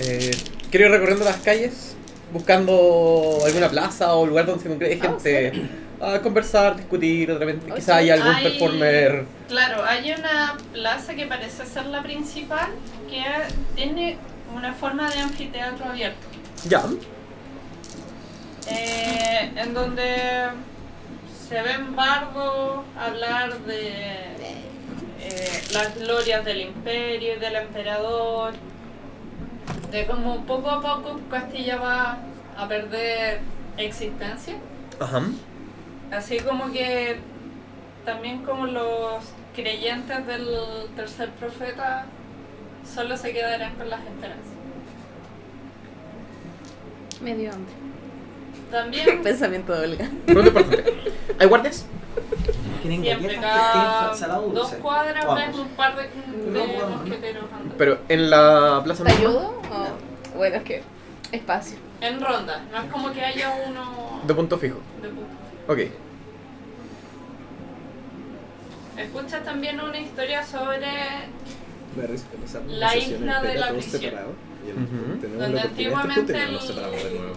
[0.00, 0.30] Eh,
[0.70, 1.96] quiero ir recorriendo las calles,
[2.32, 5.52] buscando alguna plaza o lugar donde se congregue Ah, gente
[6.00, 9.24] a conversar, discutir, de repente quizá hay algún Hay- performer.
[9.48, 12.68] Claro, hay una plaza que parece ser la principal
[13.10, 13.24] que
[13.74, 14.16] tiene
[14.54, 16.26] una forma de anfiteatro abierto.
[16.68, 16.84] Ya.
[18.70, 20.14] Eh, en donde
[21.48, 23.88] se ven bardos hablar de
[25.20, 28.52] eh, las glorias del imperio y del emperador,
[29.90, 32.18] de cómo poco a poco Castilla va
[32.56, 33.40] a perder
[33.76, 34.56] existencia.
[35.00, 35.22] Ajá.
[36.10, 37.18] Así como que
[38.04, 39.24] también como los
[39.54, 40.46] creyentes del
[40.96, 42.06] tercer profeta
[42.94, 44.46] solo se quedarán con las esperanzas.
[47.20, 47.72] Me dio hambre.
[48.70, 50.10] También Pensamiento de Olga.
[50.26, 50.94] Pregunta importante.
[51.38, 51.86] ¿Hay guardias?
[52.88, 53.52] ¿Quieren siempre galletas?
[53.72, 54.78] cada ¿Quieren salado dos dulce?
[54.78, 55.60] cuadras ves ambos.
[55.60, 56.10] un par de, de
[56.58, 57.74] No, bueno, mosqueteros andando.
[57.78, 59.48] Pero en la plaza ¿Te misma, ayudo?
[59.70, 60.82] O- Bueno, es que
[61.32, 61.78] espacio.
[62.00, 64.78] En ronda, no es como que haya uno de punto fijo.
[65.02, 65.32] de punto.
[65.68, 65.78] Ok.
[68.96, 70.78] Escuchas también una historia sobre
[71.96, 72.04] Me
[72.44, 74.00] esa La isla de la prisión.
[74.02, 74.32] separados,
[74.66, 75.20] y el- Ujú.
[75.20, 77.36] tenemos Donde la oportunidad de antiguamente juntar y nos el- separamos de nuevo.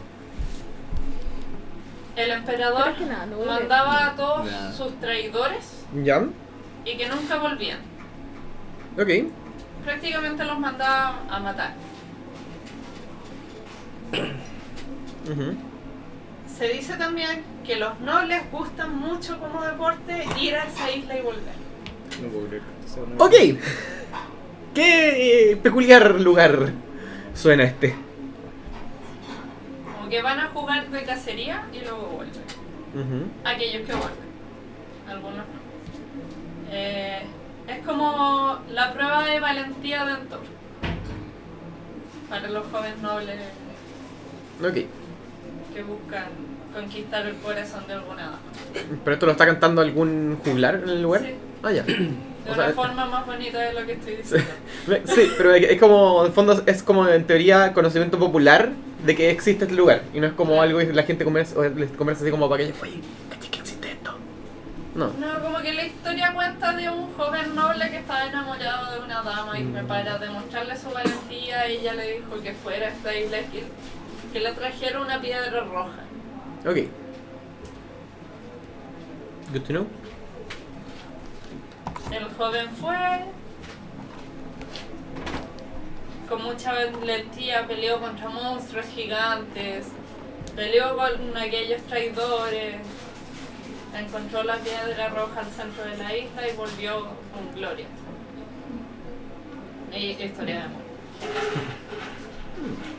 [2.15, 3.53] El emperador Pero es que nada, no vuelve.
[3.53, 4.73] mandaba a todos Nada.
[4.73, 6.23] sus traidores Ya.
[6.85, 7.79] y que nunca volvían.
[8.99, 9.09] Ok.
[9.85, 11.73] Prácticamente los mandaba a matar.
[16.57, 21.21] Se dice también que los nobles gustan mucho como deporte ir a esa isla y
[21.21, 21.53] volver.
[22.21, 22.63] No puedo creer
[23.17, 23.59] Ok.
[24.73, 26.71] ¿Qué eh, peculiar lugar
[27.33, 27.95] suena este?
[30.11, 33.31] Que van a jugar de cacería y luego vuelven.
[33.45, 34.31] Aquellos que vuelven.
[35.09, 35.61] Algunos no.
[36.69, 37.23] Eh,
[37.67, 40.41] es como la prueba de valentía de Entor.
[42.29, 43.39] Para los jóvenes nobles
[45.73, 46.25] que buscan
[46.73, 48.39] conquistar el corazón de alguna dama.
[49.03, 51.21] ¿Pero esto lo está cantando algún juglar en el lugar?
[51.21, 51.35] Sí.
[51.63, 51.83] Ah, ya.
[51.83, 52.09] De
[52.41, 54.47] O una sea, forma más bonita de lo que estoy diciendo.
[55.05, 58.71] Sí, pero es como, en fondo, es como en teoría conocimiento popular
[59.05, 60.01] de que existe este lugar.
[60.11, 62.65] Y no es como algo que la gente conversa, o les conversa así como para
[62.65, 64.15] que, oye, caché que existe esto.
[64.95, 65.11] No.
[65.19, 69.21] No, como que la historia cuenta de un joven noble que estaba enamorado de una
[69.21, 73.39] dama y me para demostrarle su valentía ella le dijo que fuera a esta isla
[73.39, 73.63] y que,
[74.33, 75.99] que le trajera una piedra roja.
[76.65, 76.77] Ok.
[79.53, 80.00] Good to know.
[82.09, 82.97] El joven fue,
[86.27, 89.87] con mucha valentía peleó contra monstruos gigantes,
[90.55, 92.77] peleó con aquellos traidores,
[93.97, 97.85] encontró la piedra roja al centro de la isla y volvió con gloria.
[99.93, 100.81] Y historia de amor.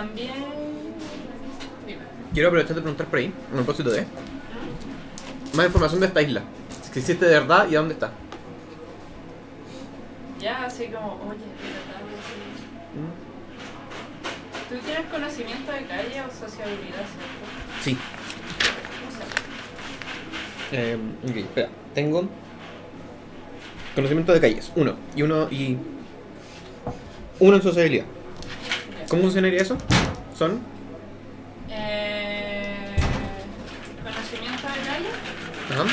[0.00, 0.32] También...
[1.86, 2.00] Dime.
[2.32, 4.06] Quiero aprovechar de preguntar por ahí, a propósito de.
[5.52, 6.42] Más información de esta isla.
[6.90, 8.10] Si existe de verdad y a dónde está.
[10.40, 12.34] Ya, así como, oye, de verdad, sí.
[14.70, 17.82] ¿Tú tienes conocimiento de calle o sociabilidad, cierto?
[17.82, 17.98] Sí.
[20.72, 20.96] Eh,
[21.28, 21.68] ok, espera.
[21.92, 22.26] Tengo.
[23.94, 24.72] Conocimiento de calles.
[24.76, 24.94] Uno.
[25.14, 25.76] Y uno y.
[27.38, 28.06] Uno en sociabilidad.
[29.10, 29.76] ¿Cómo funcionaría eso?
[30.38, 30.60] Son.
[31.68, 32.76] Eh,
[34.04, 35.08] ¿Conocimiento de calle?
[35.72, 35.84] Ajá.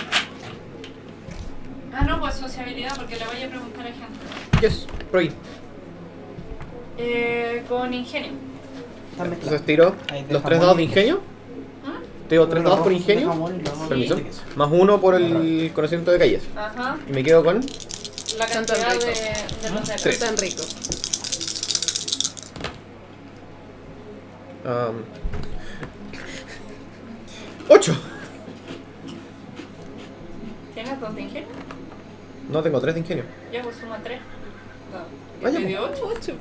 [1.95, 4.61] Ah, no, pues sociabilidad, porque le voy a preguntar a gente.
[4.61, 5.31] Yes, por ahí.
[6.99, 8.33] Eh, con ingenio.
[9.19, 11.15] Entonces tiro de los tres jamón dados de ingenio.
[11.15, 12.29] ¿Mm?
[12.29, 13.51] Tiro tres dados por ingenio.
[13.89, 14.21] Permiso.
[14.55, 16.43] Más uno por el conocimiento de calles.
[16.55, 16.97] Ajá.
[17.09, 17.65] Y me quedo con.
[18.37, 20.01] La cantidad de, de los dedos.
[20.03, 20.19] Tres.
[20.19, 20.61] Tan rico.
[24.67, 24.97] Um,
[27.69, 27.95] ¡Ocho!
[30.73, 31.47] ¿Tienes dos de ingenio?
[32.51, 33.23] No, tengo tres de ingenio.
[33.51, 34.19] Ya, pues suma tres.
[35.41, 36.37] Vaya, ¿Te dio ocho?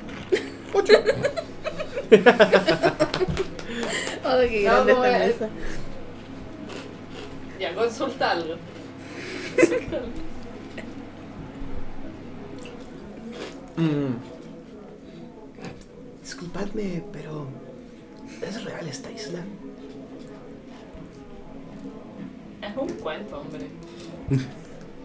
[0.73, 0.93] ¡Ocho!
[4.29, 5.49] Oh, qué No, grande esta es- mesa.
[7.59, 8.55] Ya, consulta algo.
[13.77, 14.15] Mm.
[16.23, 17.47] Disculpadme, pero.
[18.41, 19.39] ¿Es real esta isla?
[22.61, 23.67] Es un cuento, hombre.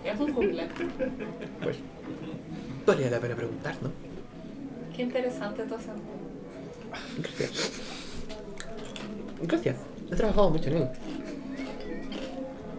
[0.04, 0.66] Es un jungla.
[1.62, 1.76] Pues.
[2.84, 3.90] Valía la pena preguntar, ¿no?
[4.96, 6.02] Qué interesante tu acento.
[7.18, 7.70] Gracias.
[9.42, 9.76] Gracias.
[10.10, 10.88] He trabajado mucho en él.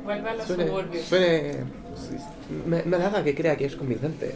[0.04, 0.68] Vuelve a los Suene.
[0.68, 1.06] suburbios.
[1.06, 1.60] Suene.
[2.66, 4.36] Me, me halaga que crea que es convincente.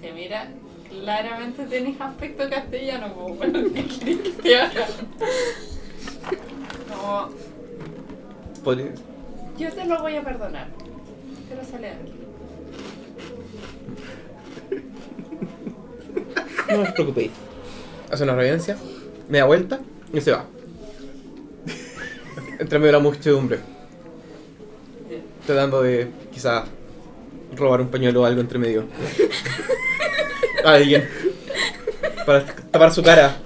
[0.00, 0.48] Te mira,
[1.02, 4.86] claramente tenés aspecto castellano, como bueno, ¿qué querés que te haga?
[6.88, 7.28] Como,
[8.64, 8.92] Podría-
[9.58, 10.68] yo te lo voy a perdonar.
[11.48, 12.12] Pero sale de aquí.
[16.70, 17.30] No os preocupéis.
[18.10, 18.76] Hace una reverencia,
[19.28, 19.80] me da vuelta
[20.12, 20.44] y se va.
[22.58, 23.60] Entre medio de la muchedumbre.
[25.46, 26.64] Tratando de quizás
[27.56, 28.84] robar un pañuelo o algo entre medio.
[30.68, 31.08] A alguien.
[32.26, 33.36] Para tapar su cara.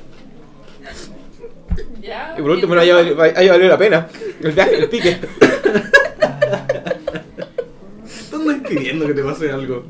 [2.01, 2.35] Ya.
[2.37, 4.09] Y por último, no haya, vali- haya valido la pena.
[4.41, 5.19] El viaje, el pique.
[8.31, 9.85] Tú andas pidiendo que te pase algo.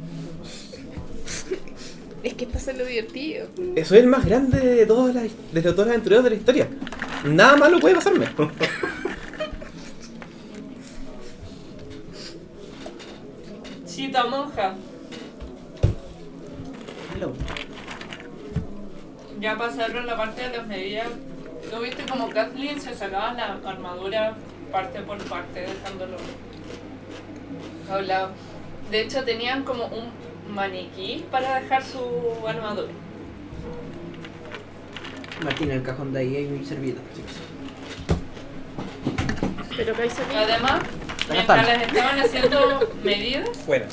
[2.23, 3.47] Es que pasa lo divertido.
[3.85, 6.69] Soy el más grande de todas las, de todos los aventureros de la historia.
[7.25, 8.27] Nada malo puede pasarme.
[13.87, 14.75] Chita monja.
[19.43, 21.09] Ya pasaron la parte de las medidas.
[21.69, 24.35] ¿Tú viste como Kathleen se sacaba la armadura
[24.71, 26.17] parte por parte, dejándolo
[27.91, 28.31] a un lado?
[28.93, 30.13] De hecho, tenían como un
[30.55, 32.93] maniquí para dejar su armadura.
[35.43, 37.01] Martín, en el cajón de ahí hay un servilleta.
[37.17, 37.23] sí.
[39.77, 40.39] Pero que hay servicio.
[40.39, 40.83] Además,
[41.29, 43.87] mientras les estaban haciendo medidas, Fuera.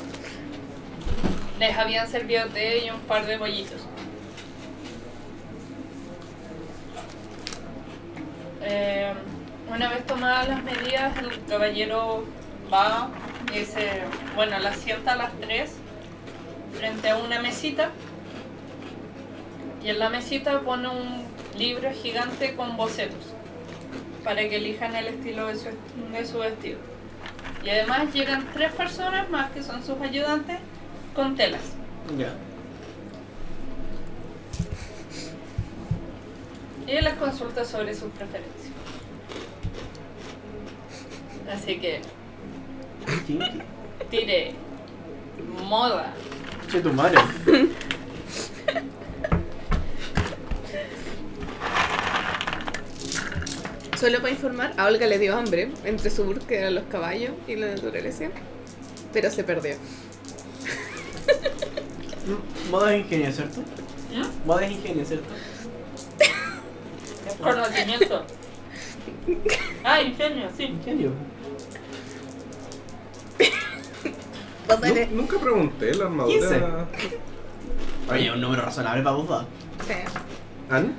[1.58, 3.80] les habían servido té y un par de bollitos.
[8.62, 9.12] Eh,
[9.72, 12.24] una vez tomadas las medidas, el caballero
[12.72, 13.08] va
[13.54, 14.02] y se,
[14.34, 15.74] bueno, las sienta a las tres
[16.76, 17.90] frente a una mesita
[19.82, 21.24] y en la mesita pone un
[21.56, 23.34] libro gigante con bocetos
[24.22, 25.68] para que elijan el estilo de su,
[26.12, 26.78] de su vestido.
[27.64, 30.58] Y además llegan tres personas más que son sus ayudantes
[31.14, 31.62] con telas.
[32.18, 32.34] Ya.
[36.90, 38.72] Y les consulta sobre sus preferencias.
[41.48, 42.00] Así que
[44.10, 44.54] tire
[45.68, 46.12] moda.
[46.68, 47.20] Che, tu madre.
[53.96, 57.54] Solo para informar, a Olga le dio hambre entre su búsqueda de los caballos y
[57.54, 58.30] la naturaleza,
[59.12, 59.76] pero se perdió.
[62.70, 63.60] Moda es ingenio, ¿cierto?
[63.60, 64.46] ¿Mm?
[64.46, 65.28] Moda es ingenio, ¿cierto?
[67.42, 68.24] Conocimiento.
[69.84, 70.64] Ah, ingenio, sí.
[70.64, 71.12] Ingenio.
[74.68, 76.86] Nu- nunca pregunté la armadura.
[78.10, 79.40] Oye, un número razonable para.
[79.86, 79.94] Sí.
[80.70, 80.94] Ann,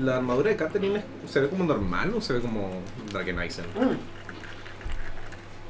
[0.00, 2.70] ¿la armadura de Catherine es- se ve como normal o se ve como
[3.12, 3.64] Drakenisen?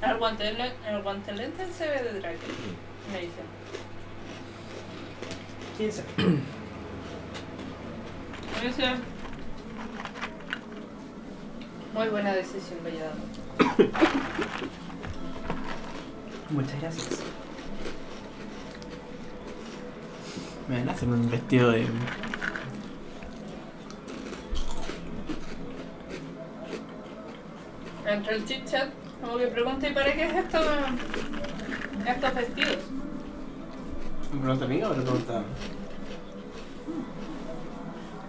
[0.02, 2.20] El guantelete, el guantelete se ve de.
[2.20, 3.44] Me dicen.
[5.78, 6.04] 15.
[8.60, 8.84] Me dice.
[11.92, 13.20] Muy buena decisión, Belladama.
[16.50, 17.20] Muchas gracias.
[20.68, 21.88] Me van a hacer un vestido de.
[28.06, 30.58] Entre el chit chat, como que pregunta, ¿y para qué es esto?
[32.06, 32.78] Estos vestidos.
[34.32, 35.42] ¿Me pregunta a mí o me pregunta?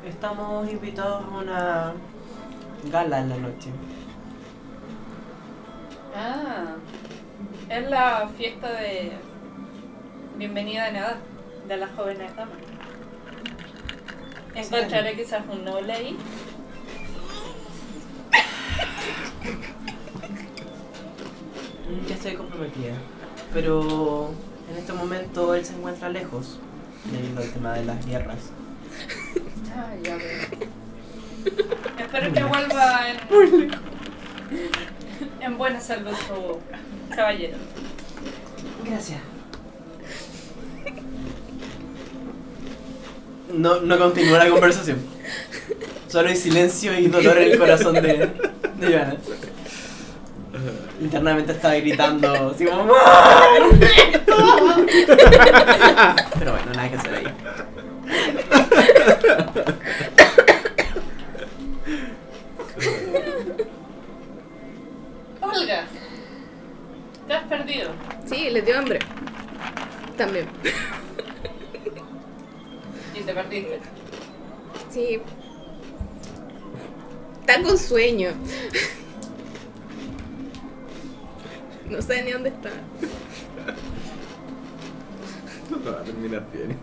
[0.03, 1.93] Estamos invitados a una
[2.89, 3.69] gala en la noche.
[6.15, 6.75] Ah,
[7.69, 9.11] es la fiesta de
[10.37, 11.17] bienvenida de Navidad
[11.67, 12.57] de las jóvenes damas.
[14.55, 16.17] Encontraré quizás un noble ahí.
[21.89, 22.93] Mm, Ya estoy comprometida.
[23.53, 24.31] Pero
[24.69, 26.59] en este momento él se encuentra lejos
[27.11, 28.39] debido al tema de las guerras.
[29.73, 30.80] Ah, ya veo.
[32.13, 33.71] Espero que vuelva en,
[35.39, 36.59] en buena salud su
[37.15, 37.57] caballero.
[38.85, 39.19] Gracias.
[43.53, 44.99] No, no continúa la conversación.
[46.09, 49.15] Solo hay silencio y dolor en el corazón de, de Joana.
[50.99, 52.97] Internamente estaba gritando así como "¡Mamá!
[56.39, 57.27] Pero bueno, nada que hacer ahí.
[65.41, 65.83] Olga,
[67.27, 67.89] te has perdido.
[68.25, 68.99] Sí, le dio hambre.
[70.21, 70.47] También.
[73.15, 73.79] Y te perdiste.
[74.91, 75.19] Sí.
[77.39, 78.29] Está con sueño.
[81.89, 82.69] No sé ni dónde está.
[85.71, 86.79] No va a terminar bien.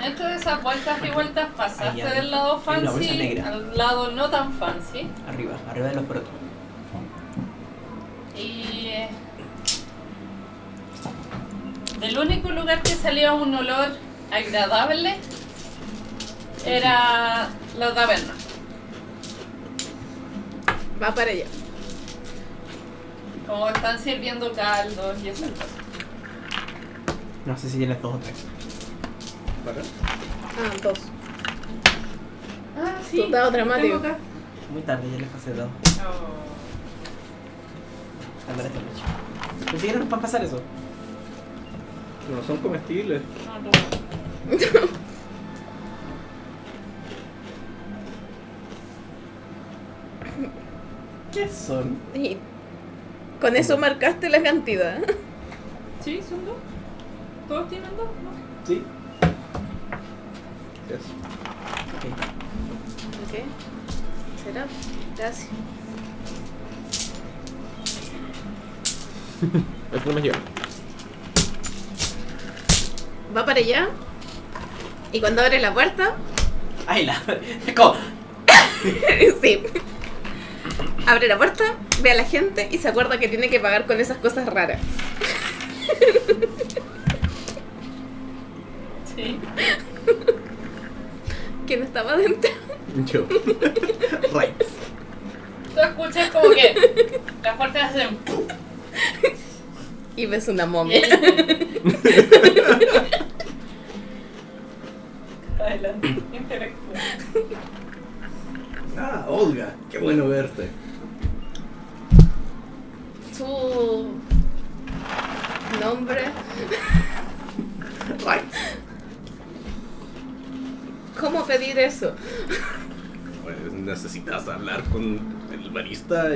[0.00, 5.08] Dentro de esas vueltas y vueltas pasaste del lado fancy al lado no tan fancy.
[5.28, 6.30] Arriba, arriba de los protos.
[8.36, 8.92] Y.
[12.00, 13.88] Del único lugar que salía un olor
[14.30, 15.16] agradable
[16.64, 18.34] era la taberna.
[21.02, 21.44] Va para allá.
[23.46, 25.68] Como están sirviendo caldos y esas cosas.
[27.46, 28.44] No sé si tienes dos o tres.
[29.64, 29.80] ¿Para?
[29.80, 30.98] Ah, dos.
[32.76, 34.00] Ah, Tu dado dramático.
[34.72, 35.68] Muy tarde, ya les pasé dos.
[36.00, 36.38] Oh.
[38.50, 39.02] Andar esta noche.
[39.70, 40.60] Pensé que no nos va a pasar eso.
[42.28, 43.22] No son comestibles.
[43.46, 43.70] No, no.
[51.32, 51.96] ¿Qué son?
[52.14, 52.36] Y
[53.40, 54.98] con eso marcaste la cantidad.
[56.04, 56.56] Sí, son dos.
[57.48, 58.30] Todos tienen dos, ¿no?
[58.66, 58.82] Sí.
[60.88, 61.00] Yes.
[61.96, 62.04] Ok.
[63.24, 63.34] Ok.
[64.44, 64.66] ¿Será?
[65.16, 65.48] Gracias.
[69.92, 70.57] El problema es yo.
[73.36, 73.88] Va para allá.
[75.12, 76.16] Y cuando abre la puerta,
[76.88, 77.22] Ay, la.
[77.66, 77.94] Es como.
[79.42, 79.62] sí.
[81.06, 84.00] Abre la puerta, ve a la gente y se acuerda que tiene que pagar con
[84.00, 84.80] esas cosas raras.
[89.14, 89.38] Sí.
[91.66, 92.50] ¿Quién estaba dentro?
[93.04, 93.26] Yo.
[94.32, 94.58] right.
[95.74, 98.16] Tú escuchas como que las puertas hacen.
[98.16, 98.48] ¡pum!
[100.16, 101.02] Y ves una momia.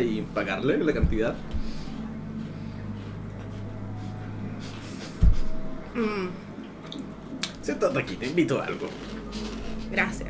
[0.01, 1.35] Y pagarle la cantidad.
[5.95, 6.29] Mm,
[7.63, 8.89] Siéntate aquí, te invito a algo.
[9.91, 10.29] gracias.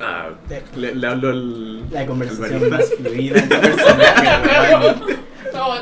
[0.00, 0.30] Ah,
[0.76, 1.90] le, le hablo al.
[1.90, 3.42] La conversación más fluida.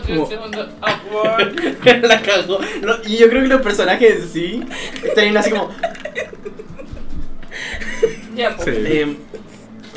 [0.07, 0.27] Como
[2.09, 2.59] la cagó.
[2.83, 4.63] No, y yo creo que los personajes en sí
[5.05, 5.69] estarían así como.
[8.37, 8.69] Ya, pues.
[8.77, 8.83] Sí.
[8.87, 9.17] eh,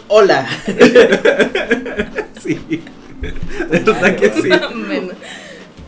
[0.07, 0.47] Hola.
[2.41, 2.59] sí.
[3.21, 4.49] De verdad que sí.
[4.75, 5.15] Menos.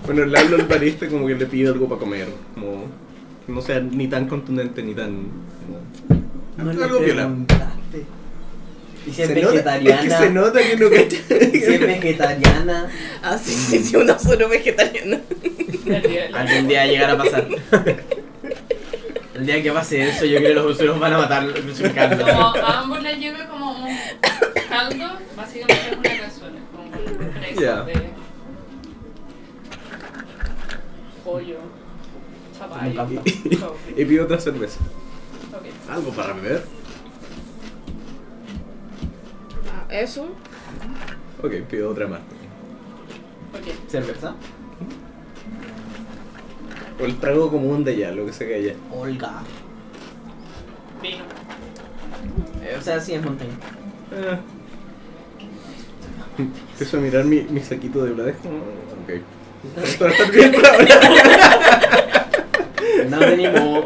[0.05, 2.27] Bueno, le hablo al barista como que le pido algo para comer.
[2.53, 2.85] Como.
[3.45, 5.27] que No sea ni tan contundente ni tan.
[6.07, 7.29] como- No le algo viola.
[9.07, 10.01] Y si es Se nota- vegetariana.
[10.01, 11.45] es que se nota que no cacha.
[11.55, 12.89] y si es vegetariana.
[13.23, 14.49] Ah, sí, sí, sí, uno solo
[16.29, 17.47] la- Algún día llegará a pasar.
[19.35, 21.43] El día que pase eso, yo creo que los usuarios van a matar
[21.93, 22.25] caldo.
[22.25, 23.97] Como a ambos les llega como un
[24.67, 25.05] caldo,
[25.35, 27.93] básicamente es una cazuela, como un preso de
[31.23, 31.57] pollo,
[32.57, 32.95] zapallo.
[32.95, 33.21] campa.
[33.97, 34.79] y pido otra cerveza.
[35.89, 36.63] Algo para beber.
[39.71, 40.27] Ah, Eso.
[41.41, 42.19] Ok, pido otra más.
[43.53, 43.73] Ok.
[43.87, 44.35] ¿Cerveza?
[46.99, 48.73] O el trago común de allá, lo que sea que haya.
[48.91, 49.43] Olga.
[51.01, 51.23] Vino.
[52.63, 53.51] Eh, o sea, sí es montaña.
[56.37, 58.29] Empiezo a mirar mi, mi saquito de Vlad.
[58.29, 59.21] Ok.
[59.83, 60.55] Esto estar bien.
[63.09, 63.85] No tenemos.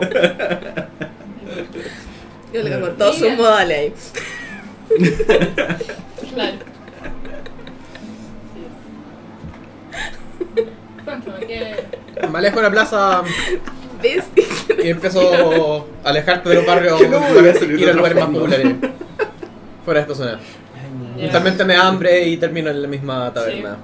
[2.53, 3.93] Yo le cago todos sus modales ahí.
[12.31, 13.21] Me alejo de la plaza
[14.01, 14.25] ¿Ves?
[14.83, 17.93] y empiezo a alejarte de los barrios Que no voy a salir de ir a
[17.93, 18.75] lugares más populares.
[19.85, 20.39] Fuera de esta zona.
[20.39, 21.19] Ya.
[21.19, 23.77] Eventualmente me da hambre y termino en la misma taberna.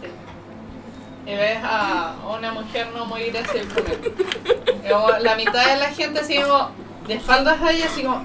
[0.00, 1.30] Sí.
[1.30, 3.98] Y ves a una mujer no muy graciosa comer.
[4.84, 6.70] Y como la mitad de la gente así como
[7.08, 8.22] de espaldas a ella así como.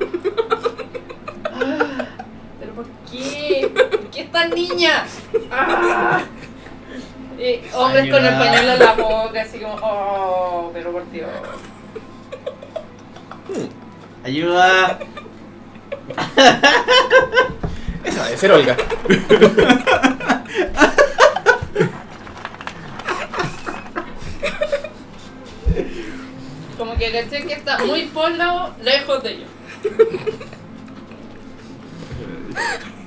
[1.46, 2.06] "Ah,
[2.60, 3.70] ¿Pero por qué?
[3.74, 5.06] ¿Por qué esta niña?
[5.52, 6.22] Ah".
[7.40, 11.30] Y hombres con el pañuelo en la boca así como, oh, pero por Dios.
[14.26, 15.00] Ayuda.
[18.04, 18.76] Esa debe ser Olga.
[26.78, 28.32] Como que caché que está muy por
[28.82, 29.48] lejos de ellos.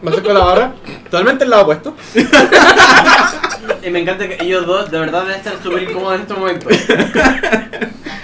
[0.00, 0.74] Me acerco a la barra,
[1.04, 1.94] totalmente el lado opuesto.
[3.82, 6.72] Y me encanta que ellos dos de verdad deben estar súper incómodos en estos momentos.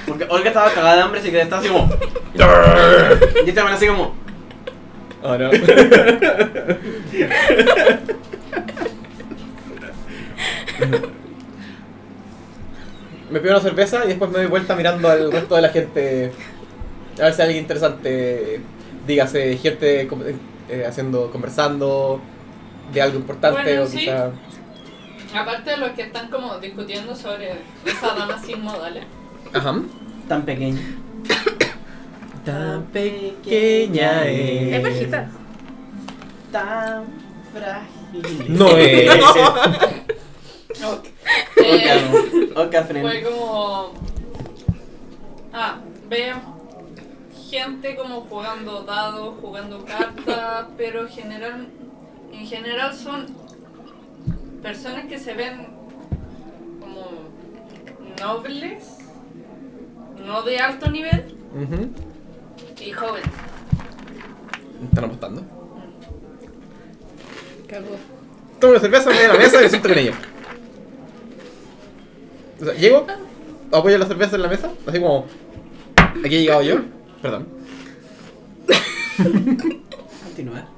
[0.06, 1.90] Porque Olga estaba cagada de hambre, así que estaba así como.
[3.44, 4.14] Y este man así como.
[5.22, 5.50] Oh no.
[13.30, 16.32] me pido una cerveza y después me doy vuelta mirando al resto de la gente.
[17.18, 18.60] A ver si hay alguien interesante.
[19.06, 20.08] Dígase, gente
[20.74, 22.20] eh, haciendo, conversando
[22.92, 23.98] de algo importante Bueno, o sí.
[23.98, 24.30] quizá.
[25.34, 27.52] Aparte de los que están como discutiendo sobre
[27.84, 29.04] esa dama sin modales.
[29.52, 29.80] Ajá.
[30.28, 30.78] Tan pequeño.
[32.44, 35.30] Tan pequeña Es bajita.
[36.52, 37.04] Tan
[37.52, 38.46] frágil.
[38.48, 39.10] No es.
[42.54, 43.02] Olga Fren.
[43.02, 43.92] fue como.
[45.52, 46.36] Ah, veo
[47.54, 51.68] gente como jugando dados, jugando cartas, pero general,
[52.32, 53.26] en general son
[54.60, 55.68] personas que se ven
[56.80, 57.12] como
[58.20, 58.98] nobles,
[60.26, 61.36] no de alto nivel
[62.80, 63.30] y jóvenes.
[64.88, 65.42] Están apostando.
[67.68, 67.96] Cagó.
[68.58, 70.16] Tomo una cerveza, me voy a la mesa y me siento con ellos.
[72.60, 73.06] O sea, llego,
[73.70, 75.26] apoyo la cerveza en la mesa, así como.
[75.96, 76.93] Aquí he llegado yo.
[77.24, 77.46] Perdón.
[80.24, 80.68] Continuar.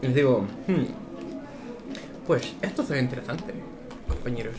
[0.00, 0.84] Les digo, "Hmm,
[2.24, 3.52] pues esto se ve interesante,
[4.06, 4.54] compañeros.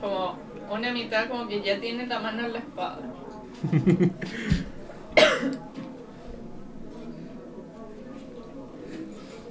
[0.00, 0.36] Como
[0.70, 3.00] una mitad como que ya tiene la mano en la espada.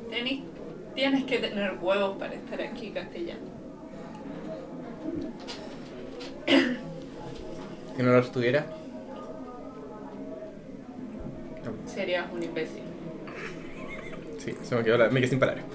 [0.09, 0.43] Teni-
[0.95, 3.56] tienes que tener huevos para estar aquí, castellano.
[7.97, 8.63] Si no los tuviera.
[11.91, 12.83] Serías un imbécil.
[14.43, 15.65] Sí, se me quedó la, me quedé sin palabras.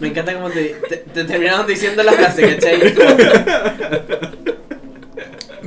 [0.00, 2.80] Me encanta como te, te, te terminaron diciendo la frase, ¿cachai?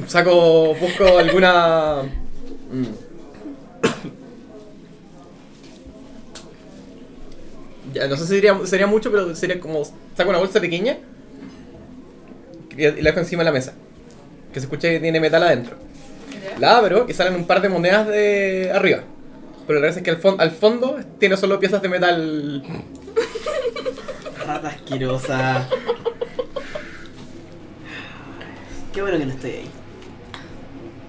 [0.08, 2.02] Saco, busco alguna.
[2.72, 2.86] mm.
[7.94, 9.86] Ya, no sé si sería, sería mucho, pero sería como.
[9.86, 10.98] Saco una bolsa pequeña
[12.78, 13.74] y la dejo encima de la mesa.
[14.54, 15.78] Que se escuche que tiene metal adentro.
[16.60, 19.02] La abro y salen un par de monedas de arriba.
[19.66, 22.64] Pero la verdad es que al, fon- al fondo tiene solo piezas de metal.
[24.46, 25.68] Rata asquerosa.
[28.94, 29.70] Qué bueno que no estoy ahí.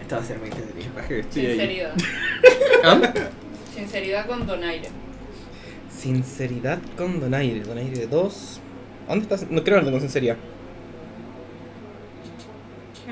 [0.00, 0.90] Esto va a ser muy entretenido.
[1.30, 1.92] Sinceridad.
[2.84, 3.00] ¿Ah?
[3.74, 4.88] Sinceridad con donaire.
[5.90, 7.60] Sinceridad con Donaire.
[7.60, 8.60] Donaire 2.
[9.08, 9.50] ¿Dónde estás?
[9.50, 10.36] No creo que no tengo sinceridad.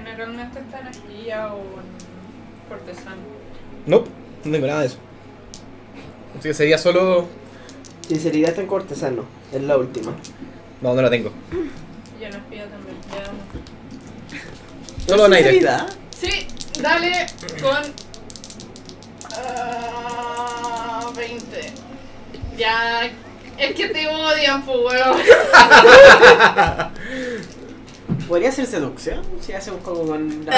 [0.05, 3.22] Generalmente está en espía o en cortesano.
[3.86, 4.11] Nope,
[4.44, 4.96] no tengo nada de eso.
[6.36, 7.28] Así que sería solo.
[8.09, 9.24] Sinceridad está en cortesano.
[9.53, 10.12] Es la última.
[10.80, 11.30] No, no la tengo.
[12.20, 12.96] Y en espía también.
[13.11, 15.07] Ya.
[15.07, 15.50] Solo Donaire.
[15.53, 15.88] ¿Sinceridad?
[16.11, 16.48] Sí,
[16.82, 17.26] dale
[17.61, 17.94] con.
[19.36, 21.72] ah, 20.
[22.59, 23.09] Ya.
[23.57, 25.18] Es que te odian, pues, weón.
[28.32, 29.22] ¿Podría ser seducción?
[29.42, 30.52] Si hace un juego con la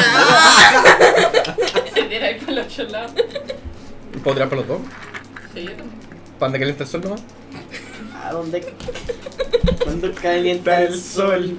[2.09, 3.13] Mira ahí por los otro lado.
[4.23, 4.81] ¿Puedo tirar por los dos?
[5.53, 5.91] Sí, yo también.
[6.39, 7.23] ¿Para donde calienta el sol nomás?
[8.23, 8.75] ¿A dónde?
[9.83, 11.59] ¿Cuándo calienta el sol?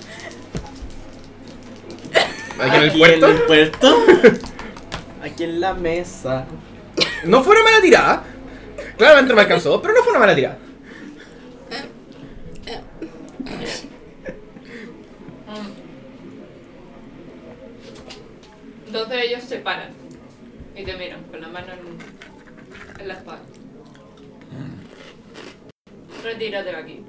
[2.61, 3.28] ¿Aquí en el puerto?
[3.28, 4.05] el puerto?
[5.22, 6.45] Aquí en la mesa.
[7.26, 8.24] No fue una mala tirada.
[8.97, 10.59] Claramente no me alcanzó, pero no fue una mala tirada.
[15.47, 15.86] Mm.
[18.96, 19.89] Dos de ellos se paran
[20.74, 23.41] y te miran con la mano en, en la espada.
[26.24, 27.04] Retírate de aquí.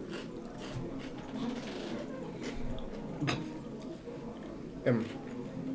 [4.84, 5.04] Em,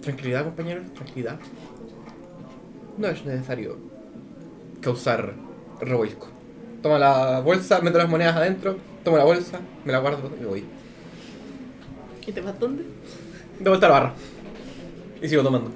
[0.01, 1.39] tranquilidad, compañeros, tranquilidad.
[2.97, 3.77] No es necesario
[4.81, 5.33] causar
[5.79, 6.27] revuelco.
[6.83, 10.65] Toma la bolsa, meto las monedas adentro, tomo la bolsa, me la guardo y voy.
[12.27, 12.83] ¿Y te vas dónde?
[13.59, 14.13] De vuelta a la barra.
[15.21, 15.71] Y sigo tomando.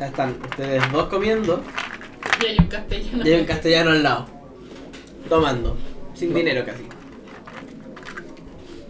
[0.00, 1.62] Ya están ustedes dos comiendo
[2.42, 3.22] Y hay un castellano.
[3.26, 4.26] y hay un castellano al lado.
[5.28, 5.76] Tomando.
[6.14, 6.84] Sin dinero casi.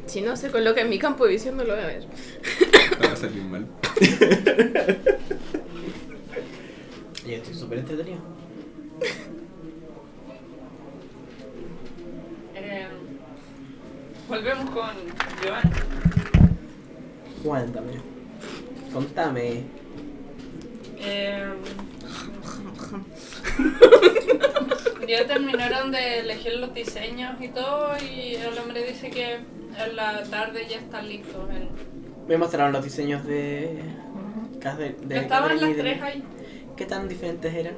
[0.06, 2.06] Si no se coloca en mi campo de visión, no lo voy a ver.
[3.00, 3.66] Te va a salir mal.
[7.26, 8.20] Yo estoy súper entretenido.
[12.54, 12.86] Eh,
[14.28, 14.90] volvemos con
[15.44, 15.70] Joan.
[17.42, 17.92] Cuéntame.
[18.92, 19.79] Contame.
[21.02, 21.44] Eh,
[25.08, 30.22] ya terminaron de elegir los diseños y todo y el hombre dice que en la
[30.24, 31.48] tarde ya están listos.
[31.50, 31.68] En-
[32.28, 33.82] Me mostraron los diseños de.
[34.60, 36.22] De Estaban Catherine las de- tres ahí.
[36.76, 37.74] ¿Qué tan diferentes eran?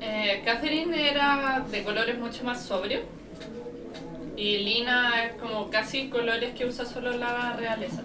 [0.00, 3.02] Eh, Catherine era de colores mucho más sobrios
[4.36, 8.02] y Lina es como casi colores que usa solo la realeza.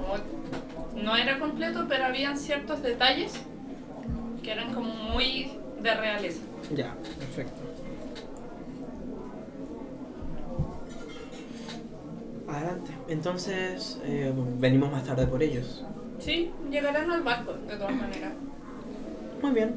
[0.00, 3.32] Como- no era completo, pero habían ciertos detalles
[4.42, 6.40] que eran como muy de realeza.
[6.74, 7.60] Ya, perfecto.
[12.48, 12.90] Adelante.
[13.08, 15.84] Entonces, eh, venimos más tarde por ellos.
[16.18, 18.32] Sí, llegarán al barco, de todas maneras.
[19.40, 19.74] Muy bien.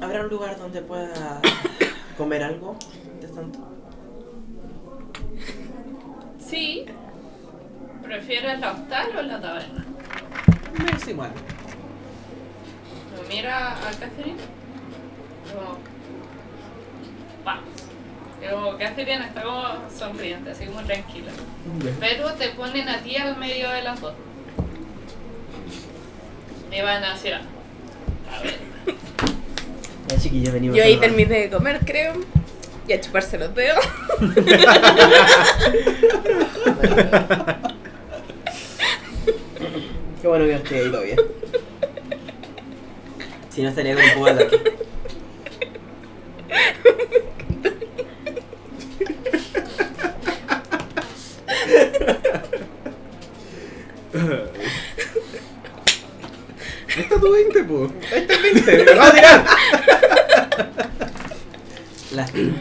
[0.00, 1.40] ¿Habrá un lugar donde pueda
[2.16, 2.76] comer algo
[3.20, 3.58] de tanto?
[6.38, 6.86] Sí.
[8.06, 9.84] ¿Prefieres la hostal o la taberna?
[10.78, 11.32] Me es igual.
[13.12, 14.36] Me mira a Catherine.
[15.52, 15.78] Como.
[17.44, 17.64] Vamos.
[18.40, 21.32] Y como Catherine está como sonriente, así como tranquila.
[21.98, 24.14] Pero te ponen a ti al medio de las dos.
[26.70, 27.38] Y van hacia.
[27.38, 28.54] A ver.
[30.32, 32.12] Ya venimos Yo ahí terminé de comer, creo.
[32.86, 33.84] Y a chuparse los dedos.
[40.26, 41.16] Qué bueno que no esté ahí todavía.
[43.48, 44.56] Si no estaría con un poco de ataque.
[56.88, 57.92] Está tu 20, po.
[58.66, 59.46] ¡Me vas a tirar!
[62.16, 62.56] Lástima.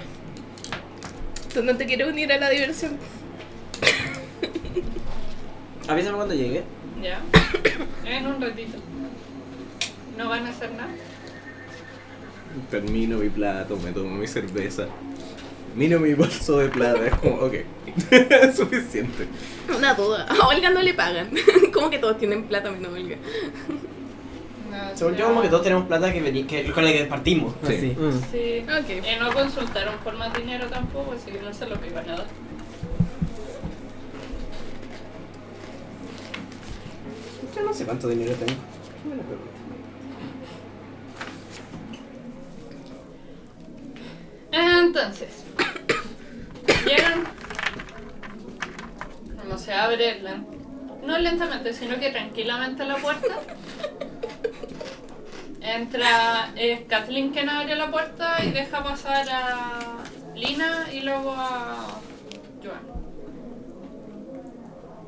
[1.52, 3.00] Tú no te quieres unir a la diversión.
[5.88, 6.64] Avísame cuando llegue.
[7.02, 7.22] Ya.
[8.06, 8.78] En un ratito.
[10.18, 10.90] No van a hacer nada.
[12.72, 14.88] Termino mi plato, me tomo mi cerveza.
[15.76, 17.54] Miro mi bolso de plata, es como, ok,
[18.56, 19.28] suficiente.
[19.76, 20.26] Una duda.
[20.30, 21.30] A Olga no le pagan.
[21.74, 23.18] Como que todos tienen plata menos Olga.
[24.72, 27.54] No, Según yo, como que todos tenemos plata que, que con la que partimos.
[27.68, 27.74] Sí.
[27.76, 27.88] Así.
[27.98, 28.22] Mm.
[28.32, 28.66] Sí.
[28.66, 29.06] Ok.
[29.06, 32.18] Y no consultaron por más dinero tampoco, así que no sé lo que iban a
[32.18, 32.26] dar.
[37.56, 38.60] Yo no sé cuánto dinero tengo.
[39.10, 39.56] Me lo pregunto.
[44.96, 45.44] Entonces,
[46.86, 47.26] llegan.
[49.42, 50.22] Como se abre,
[51.04, 53.42] no lentamente, sino que tranquilamente la puerta.
[55.60, 59.98] Entra es Kathleen quien abre la puerta y deja pasar a
[60.34, 62.00] Lina y luego a
[62.64, 62.96] Joan.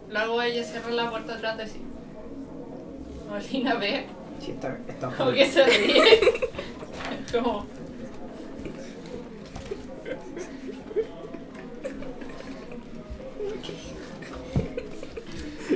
[0.09, 1.81] Luego ella cierra la puerta atrás de sí.
[3.53, 4.05] Lina ve,
[4.41, 6.19] Sí, está, está como que se ríe.
[7.31, 7.76] como.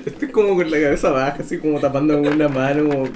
[0.06, 2.90] Estoy como con la cabeza baja, así como tapando con una mano.
[2.90, 3.10] Como...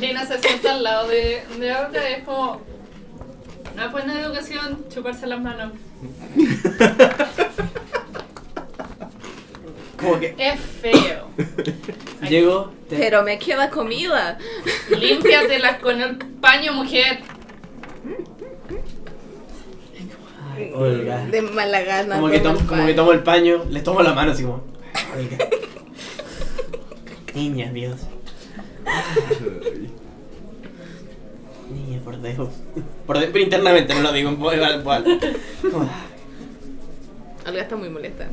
[0.00, 2.60] Lina se sienta al lado de, de Olga y es como.
[3.76, 5.72] No es buena educación chuparse las manos.
[9.98, 11.28] Como que Es feo.
[12.28, 14.38] llego, te- Pero me queda comida.
[14.90, 17.20] Límpiatelas con el paño, mujer.
[20.74, 21.26] Olga.
[21.26, 22.16] De mala gana.
[22.16, 24.62] Como que, tomo, el como que tomo el paño, les tomo la mano así como.
[25.16, 25.48] Olga.
[27.34, 28.00] Niña, Dios.
[31.72, 32.48] Niña, por Dios.
[33.06, 34.54] Por de- pero internamente no lo digo en voz
[37.46, 38.26] Olga está muy molesta.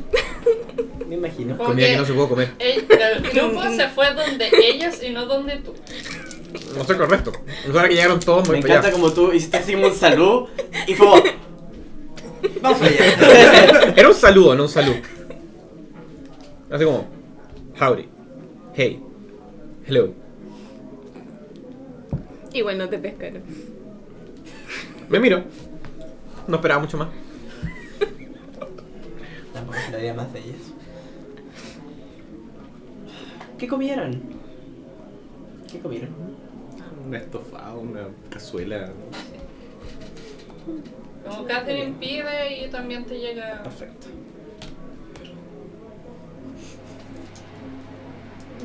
[1.07, 1.57] Me imagino.
[1.57, 2.51] Como Comida que que no se puede comer.
[2.59, 5.74] el, el grupo se fue donde ellas y no donde tú.
[6.78, 7.32] No sé correcto.
[7.67, 8.91] Ahora que llegaron todos, Me encanta allá.
[8.91, 10.47] como tú hiciste así como un salud
[10.88, 11.24] y fue como.
[12.61, 13.93] Vamos allá.
[13.95, 14.95] Era un saludo, no un salud.
[16.69, 17.07] Así como,
[17.79, 18.07] howdy,
[18.73, 19.01] hey,
[19.85, 20.13] hello.
[22.53, 23.43] Igual no te pescaron.
[25.09, 25.43] Me miro.
[26.47, 27.09] No esperaba mucho más.
[29.53, 30.61] Tampoco esperaría más de ellas.
[33.57, 34.21] ¿Qué comieron?
[35.71, 36.09] ¿Qué comieron?
[37.05, 38.89] una estofada, una cazuela.
[41.28, 43.61] Como Catherine pide y también te llega.
[43.63, 44.07] Perfecto.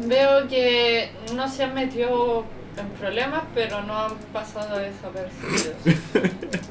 [0.07, 2.45] Veo que no se han metido
[2.77, 5.75] en problemas, pero no han pasado desapercibidos.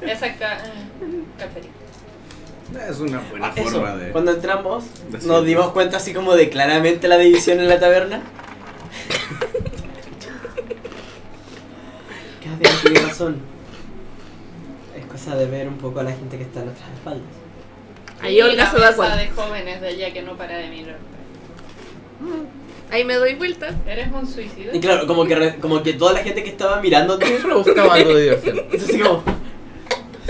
[0.02, 0.58] Esa ca
[1.38, 1.72] Catherine.
[2.88, 4.10] Es una buena Ah, eso, forma de.
[4.12, 8.22] Cuando entramos, de nos dimos cuenta así como de claramente la división en la taberna.
[12.42, 13.55] Catherine tiene razón.
[15.26, 17.22] Es cosa de ver un poco a la gente que está a nuestras espaldas.
[18.22, 19.16] Ahí Olga se da cuenta.
[19.16, 20.98] de jóvenes de allá que no para de mirar.
[22.92, 23.70] Ahí me doy vuelta.
[23.88, 24.72] ¿Eres un suicida?
[24.74, 27.94] Y claro, como que, re- como que toda la gente que estaba mirándote, Solo buscaba
[27.94, 28.62] algo de diversión.
[28.72, 29.24] es así como.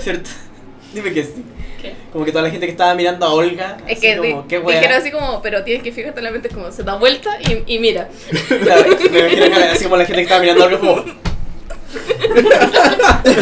[0.00, 0.30] ¿Cierto?
[0.94, 1.44] Dime que sí.
[1.82, 1.94] ¿Qué?
[2.10, 3.76] Como que toda la gente que estaba mirando a Olga.
[3.86, 4.78] Es así que como, di- qué wea.
[4.80, 7.74] dijeron así como, pero tienes que fijarte en la mente como se da vuelta y,
[7.74, 8.08] y mira.
[8.62, 11.25] Claro, me imagino que así como la gente que estaba mirando a Olga como.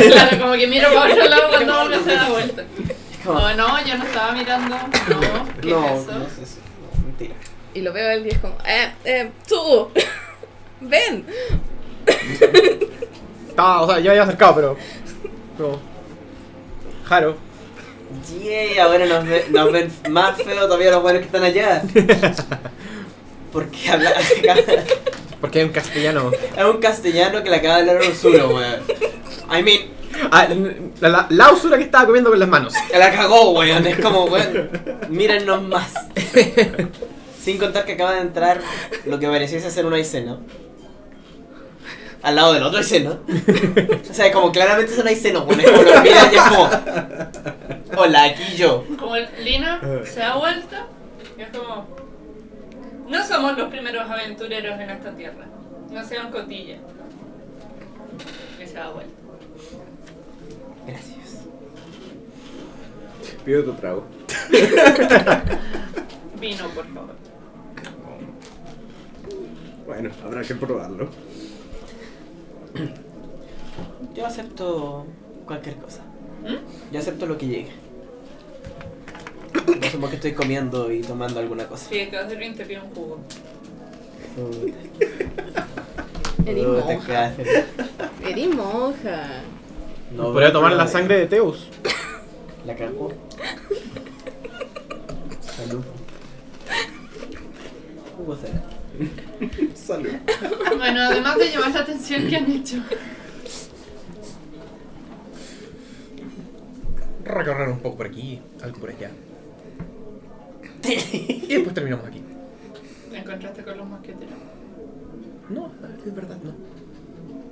[0.09, 2.65] Claro, como que miro para otro lado cuando Olga se da vuelta.
[3.25, 4.77] como, Oh, no, yo no estaba mirando.
[4.77, 5.21] No,
[5.61, 6.13] ¿qué no, es eso?
[6.19, 6.57] no es eso.
[6.99, 7.35] No, mentira.
[7.75, 9.89] Y lo veo a él y es como, eh, eh, tú,
[10.81, 11.27] ven.
[13.49, 14.77] Estaba, o sea, ya había acercado, pero.
[15.57, 15.79] Pero.
[17.07, 17.37] Jaro.
[18.43, 21.83] Yay, ahora nos, ve- nos ven más feo todavía los buenos que están allá.
[23.55, 24.13] Porque habla.
[25.41, 26.31] Porque hay un castellano.
[26.57, 28.81] Es un castellano que le acaba de hablar un suro, weón.
[29.51, 29.95] I mean,
[30.31, 30.47] Ah,
[31.01, 32.73] la, la, la usura que estaba comiendo con las manos.
[32.91, 33.87] que la cagó, weón.
[33.87, 34.71] Es como, weón.
[35.09, 35.93] Mírennos más.
[37.43, 38.61] Sin contar que acaba de entrar
[39.07, 40.39] lo que pareciese ser una escena.
[42.23, 43.19] Al lado del otro escena.
[44.11, 45.61] O sea, como claramente es una escena, weón.
[45.61, 46.71] Es como lo miran y es como.
[47.97, 48.85] Hola, aquí yo.
[48.99, 50.87] Como el Lina se da vuelta
[51.37, 51.87] y es como.
[53.09, 55.47] No somos los primeros aventureros en esta tierra.
[55.91, 56.81] No sean cotillas.
[58.63, 59.13] Y se da vuelta.
[60.87, 61.45] Gracias.
[63.45, 64.05] Pido tu trago.
[66.41, 67.15] Vino, por favor.
[69.87, 71.11] Bueno, habrá que probarlo.
[74.15, 75.07] Yo acepto
[75.47, 76.03] cualquier cosa.
[76.43, 76.93] ¿Mm?
[76.93, 77.84] Yo acepto lo que llegue.
[79.55, 81.89] No sé por qué estoy comiendo y tomando alguna cosa.
[81.89, 83.21] Sí, Catherine te pide un jugo.
[86.47, 87.33] Eres monja.
[88.27, 89.43] Eres monja.
[90.15, 91.69] No, Podría tomar la sangre de Teus.
[92.67, 93.13] La cagó.
[95.41, 95.85] Salud.
[98.17, 98.63] Jugo será.
[99.75, 100.13] Salud.
[100.77, 102.77] Bueno, además de llamar la atención, ¿qué han hecho?
[107.25, 109.11] Recorrer un poco por aquí, algo por allá.
[110.87, 112.23] Y después terminamos aquí.
[113.11, 114.35] ¿Te encontraste con los mosqueteros?
[115.51, 115.71] No,
[116.07, 116.53] es verdad, no.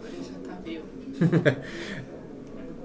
[0.01, 0.85] Por eso estás vivo.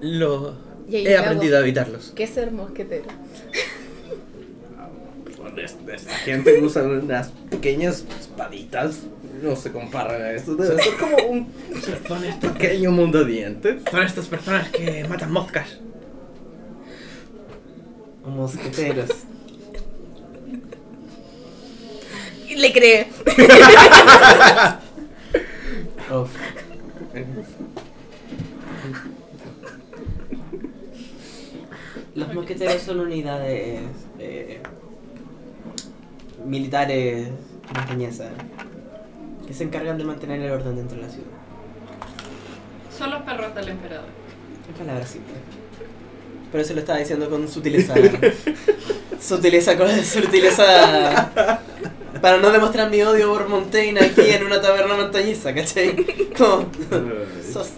[0.00, 0.54] Lo
[0.90, 2.12] he aprendido a evitarlos.
[2.14, 3.06] ¿Qué es ser mosquetero?
[5.56, 9.00] Esta gente usa unas pequeñas espaditas.
[9.42, 10.56] No se comparan a esto.
[10.56, 11.52] Debe ser como un
[12.40, 13.82] pequeño mundo de dientes.
[13.90, 15.78] Son estas personas que matan moscas.
[18.24, 19.10] Mosqueteros.
[22.58, 23.06] Le cree.
[32.14, 33.82] Los mosqueteros son unidades
[34.18, 34.60] eh,
[36.44, 37.28] militares
[37.74, 38.32] montañesas
[39.46, 41.28] que se encargan de mantener el orden dentro de la ciudad.
[42.96, 44.08] Son los perros del emperador.
[44.68, 45.38] En palabras simples.
[46.50, 47.94] Pero eso lo estaba diciendo con sutileza.
[49.20, 51.60] sutileza con sutileza.
[52.20, 55.94] Para no demostrar mi odio por Montaigne aquí en una taberna montañesa, ¿cachai?
[56.36, 56.66] Como.
[57.52, 57.72] sos-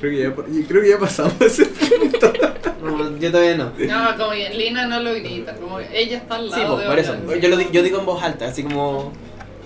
[0.00, 2.32] Creo que ya, yo creo que ya pasamos ese punto.
[2.82, 3.72] no, yo todavía no.
[3.78, 6.98] No, como que Lina no lo grita, como ella está al Sí, lado de por
[6.98, 7.14] eso.
[7.40, 9.12] Yo, lo di- yo digo en voz alta, así como.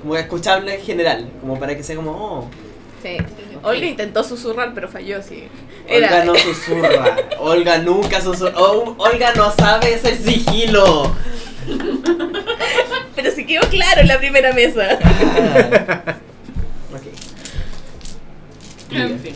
[0.01, 1.29] Como escuchable en general.
[1.41, 2.11] Como para que sea como.
[2.13, 2.49] Oh,
[3.03, 3.17] Sí.
[3.65, 5.45] Olga intentó susurrar, pero falló, sí.
[5.93, 7.17] Olga no susurra.
[7.41, 8.53] Olga nunca susurra.
[8.57, 11.13] Oh, Olga no sabe hacer sigilo.
[13.17, 14.99] pero sí quedó claro en la primera mesa.
[15.03, 16.17] Ah.
[16.93, 17.07] Ok.
[18.91, 19.35] En fin.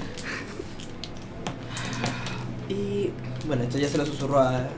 [2.68, 3.10] Y
[3.46, 4.68] bueno, esto ya se lo susurró a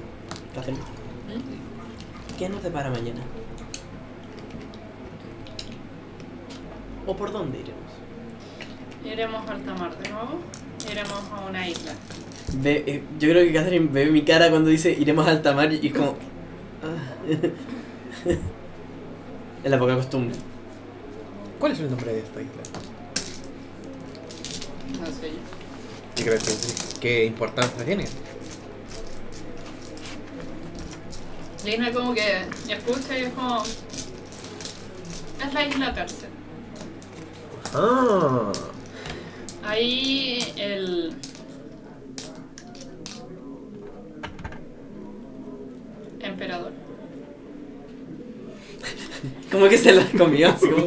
[0.54, 0.80] Catherine.
[2.38, 3.20] ¿Qué nos depara mañana?
[7.04, 7.90] ¿O por dónde iremos?
[9.04, 10.38] Iremos a alta mar de nuevo.
[10.88, 11.92] Iremos a una isla.
[12.54, 15.72] Ve, eh, yo creo que Catherine ve mi cara cuando dice iremos a alta mar
[15.72, 16.16] y es como.
[16.82, 16.96] Ah.
[19.64, 20.36] es la poca costumbre.
[21.58, 22.62] ¿Cuál es el nombre de esta isla?
[25.00, 25.58] No sé yo.
[26.18, 28.04] ¿Y qué, importancia tiene?
[31.64, 33.62] Lina como que escucha y es como...
[33.62, 36.32] Es la isla tercera.
[37.74, 38.52] Ah.
[39.64, 41.14] Ahí el...
[46.20, 46.72] Emperador.
[49.50, 50.86] Como que se las comió, así como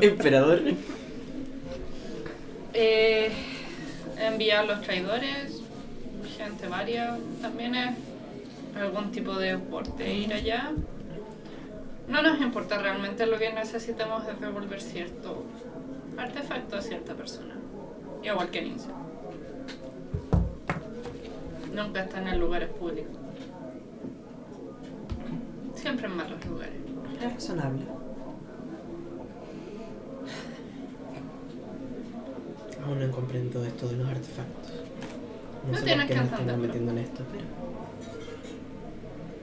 [0.00, 0.62] emperador.
[2.72, 3.30] Eh,
[4.18, 5.62] envía a los traidores,
[6.36, 7.90] gente varia, también es
[8.76, 10.72] algún tipo de deporte ir allá.
[12.08, 15.44] No nos importa realmente lo que necesitamos es devolver cierto
[16.16, 17.54] artefacto a cierta persona.
[18.22, 18.90] Igual que Ninja.
[21.72, 23.16] Nunca están en lugares públicos.
[25.74, 26.83] Siempre en malos lugares.
[27.24, 27.84] Es razonable.
[32.84, 34.72] Aún no comprendo esto de los artefactos.
[35.70, 37.44] No sé tienes por qué me están metiendo en esto, pero.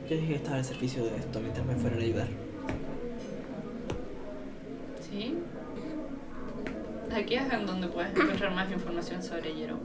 [0.08, 2.28] Yo dije que estaba al servicio de esto mientras me fueran a ayudar.
[5.10, 5.38] ¿Sí?
[7.12, 9.80] Aquí es en donde puedes encontrar más información sobre Jero.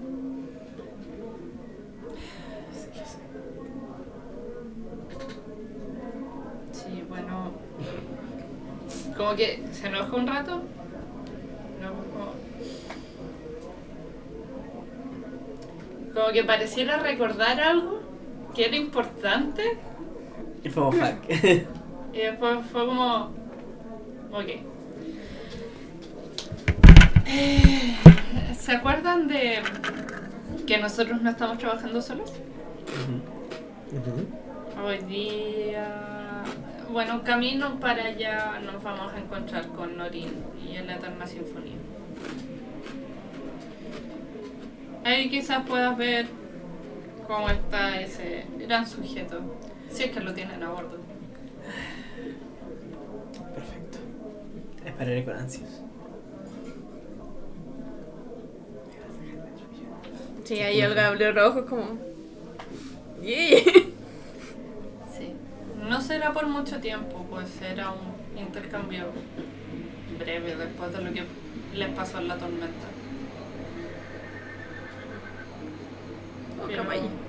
[9.27, 10.63] Como que se enojó un rato.
[11.83, 12.33] No, como...
[16.15, 18.03] como que pareciera recordar algo
[18.55, 19.79] que era importante.
[20.63, 21.29] Y fue como fuck.
[22.13, 23.33] Y después fue como.
[24.31, 24.49] Ok.
[27.27, 27.97] Eh,
[28.57, 29.59] ¿Se acuerdan de
[30.69, 32.33] que nosotros no estamos trabajando solos?
[34.81, 36.16] Hoy día.
[36.91, 41.77] Bueno, camino para allá nos vamos a encontrar con Norin y en la Eterna Sinfonía.
[45.05, 46.27] Ahí quizás puedas ver
[47.27, 49.41] cómo está ese gran sujeto,
[49.91, 50.99] si es que lo tienen a bordo.
[53.55, 53.99] Perfecto.
[54.85, 55.83] Esperaré con ansias.
[60.45, 61.99] Sí, ahí el Gabriel Rojo es como.
[63.23, 63.95] ¡Yay!
[65.89, 69.05] No será por mucho tiempo, pues será un intercambio
[70.19, 71.25] breve después de lo que
[71.75, 72.87] les pasó en la tormenta.
[76.63, 76.85] Oh, Pero-.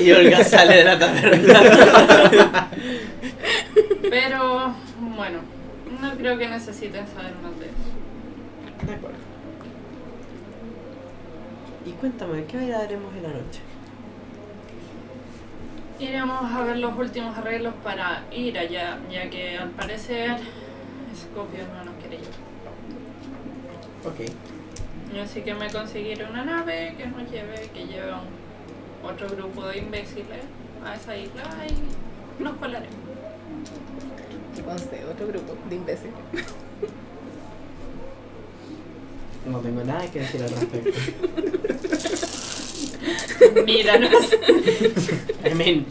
[0.00, 2.68] Y Olga sale de la taberna.
[4.10, 4.74] Pero
[5.16, 5.38] bueno,
[6.00, 8.86] no creo que necesiten saber más de eso.
[8.86, 9.18] De acuerdo.
[11.86, 13.60] Y cuéntame, ¿qué haremos en la noche?
[15.98, 20.36] Iremos a ver los últimos arreglos para ir allá, ya que al parecer
[21.16, 22.34] Scopio no nos quiere llevar.
[24.06, 24.32] Ok.
[25.24, 29.66] Así que me conseguiré una nave que nos lleve, que lleve a un- otro grupo
[29.66, 30.44] de imbéciles
[30.84, 32.94] a esa isla y nos colaremos.
[34.54, 36.14] Que conste, otro grupo de imbéciles.
[39.46, 41.57] No tengo nada que decir al respecto.
[43.64, 44.26] Míranos.
[45.44, 45.86] I mean,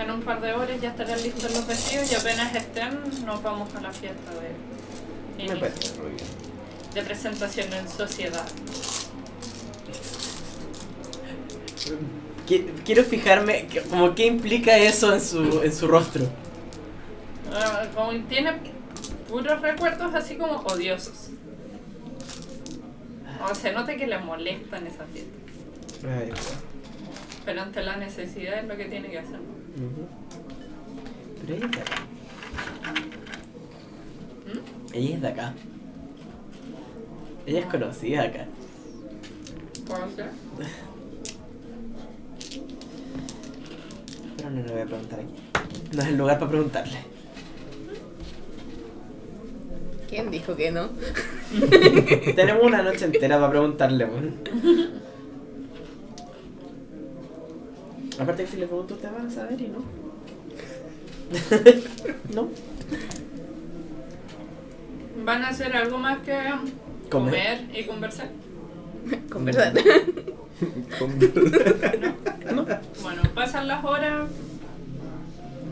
[0.00, 3.74] En un par de horas ya estarán listos los vestidos y apenas estén nos vamos
[3.74, 4.50] a la fiesta de,
[5.36, 6.26] me inicio, parece muy bien.
[6.94, 8.46] de presentación en sociedad.
[12.46, 16.24] Qui- Quiero fijarme, como qué implica eso en su, en su rostro.
[17.52, 18.52] Ah, como tiene
[19.28, 21.30] puros recuerdos así como odiosos.
[23.40, 25.34] O se nota que le molestan esas fiestas.
[26.04, 26.30] Ay,
[27.44, 29.36] Pero ante la necesidad es lo que tiene que hacer.
[29.36, 30.06] ujú.
[31.40, 32.02] Pero ella es de acá.
[34.46, 34.94] ¿Mm?
[34.94, 35.54] Ella es de acá.
[37.46, 38.46] Ella es conocida acá.
[39.86, 40.30] ¿Puedo ser?
[44.36, 45.34] Pero no le voy a preguntar aquí.
[45.96, 46.98] No es el lugar para preguntarle.
[50.08, 50.88] ¿Quién dijo que no?
[52.34, 54.34] Tenemos una noche entera para preguntarle, weón.
[58.18, 59.84] Aparte que si le pregunto, usted van a saber y no.
[62.34, 62.48] ¿No?
[65.24, 66.32] ¿Van a hacer algo más que
[67.10, 67.58] Comer.
[67.66, 68.28] comer y conversar?
[69.30, 69.74] Con verdad.
[72.54, 72.66] ¿No?
[73.02, 74.28] Bueno, pasan las horas.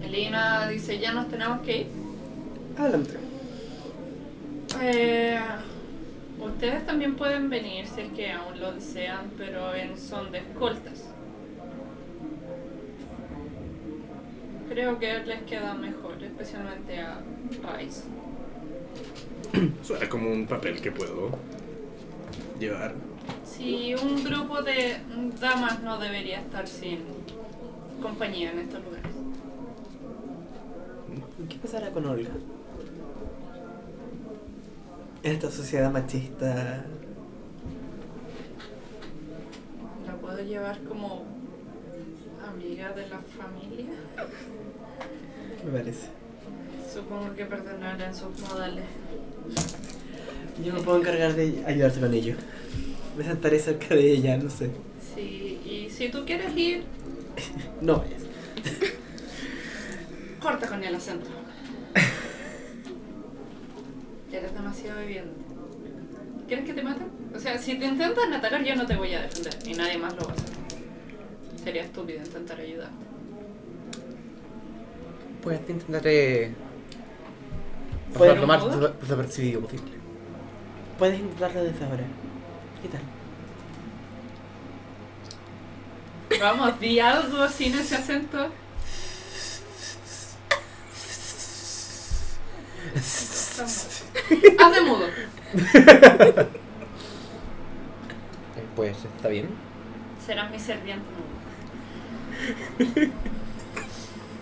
[0.05, 1.87] Elina dice, ya nos tenemos que ir.
[2.79, 3.15] Adelante.
[4.81, 5.39] Eh,
[6.41, 11.11] ustedes también pueden venir si es que aún lo desean, pero en son de escoltas.
[14.69, 17.21] Creo que les queda mejor, especialmente a
[17.79, 18.05] Rice.
[19.83, 21.31] Suena como un papel que puedo
[22.59, 22.95] llevar.
[23.45, 24.99] Si un grupo de
[25.41, 27.01] damas no debería estar sin
[28.03, 29.13] compañía en estos lugares.
[31.49, 32.31] ¿Qué pasará con Olga?
[35.27, 36.85] En esta sociedad machista.
[40.07, 41.25] La puedo llevar como
[42.49, 43.87] amiga de la familia.
[45.65, 46.07] Me parece.
[46.95, 48.85] Supongo que perdonarán sus modales.
[50.65, 52.37] Yo me puedo encargar de ayudarte con ello.
[53.19, 54.71] Me sentaré cerca de ella, no sé.
[55.17, 56.85] Sí, y si tú quieres ir,
[57.81, 58.23] No vayas.
[60.41, 61.27] corta con el acento.
[64.33, 65.45] Eres demasiado evidente.
[66.49, 67.11] ¿Quieres que te maten?
[67.35, 69.55] O sea, si te intentan atacar, yo no te voy a defender.
[69.67, 70.51] Y nadie más lo va a hacer.
[71.63, 72.91] Sería estúpido intentar ayudar.
[75.43, 76.53] Pues intentaré.
[78.15, 79.93] Puede- Pasar lo más desa- desapercibido posible.
[80.99, 82.05] Puedes intentarlo desde ahora.
[82.83, 83.01] ¿Qué tal?
[86.41, 88.49] Vamos, di algo sin ese acento.
[94.67, 95.07] Haz de mudo.
[98.57, 99.49] Eh, Pues está bien.
[100.25, 102.87] Serás mi serviente mudo.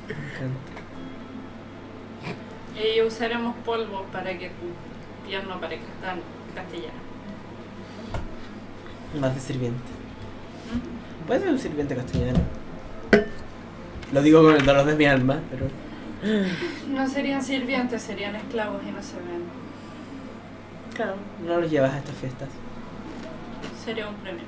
[0.09, 0.73] Me encanta.
[2.97, 6.21] Y usaremos polvo para que tu pierna parezca tan
[6.55, 6.95] castellana.
[9.21, 9.79] Más de sirviente.
[10.73, 11.27] ¿Mm?
[11.27, 12.41] Puedes ser un sirviente castellano.
[14.13, 15.67] Lo digo con el dolor de mi alma, pero.
[16.89, 19.64] No serían sirvientes, serían esclavos y no se ven.
[20.95, 21.15] Claro,
[21.45, 22.49] no los llevas a estas fiestas.
[23.85, 24.45] Sería un premio.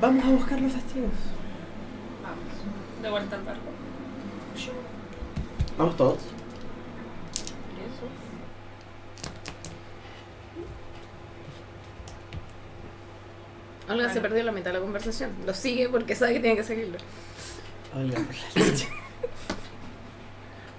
[0.00, 1.10] Vamos a buscar los testigos.
[2.22, 3.70] Vamos, de vuelta al barco.
[5.78, 6.18] Vamos todos.
[13.88, 15.30] Olga se perdió la mitad de la conversación.
[15.46, 16.98] Lo sigue porque sabe que tiene que seguirlo.
[17.94, 18.88] Oiga, por la leche.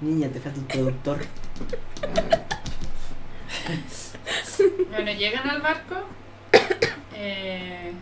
[0.04, 1.20] Niña, te falta un productor.
[4.92, 5.96] Bueno, llegan al barco.
[7.16, 7.94] Eh,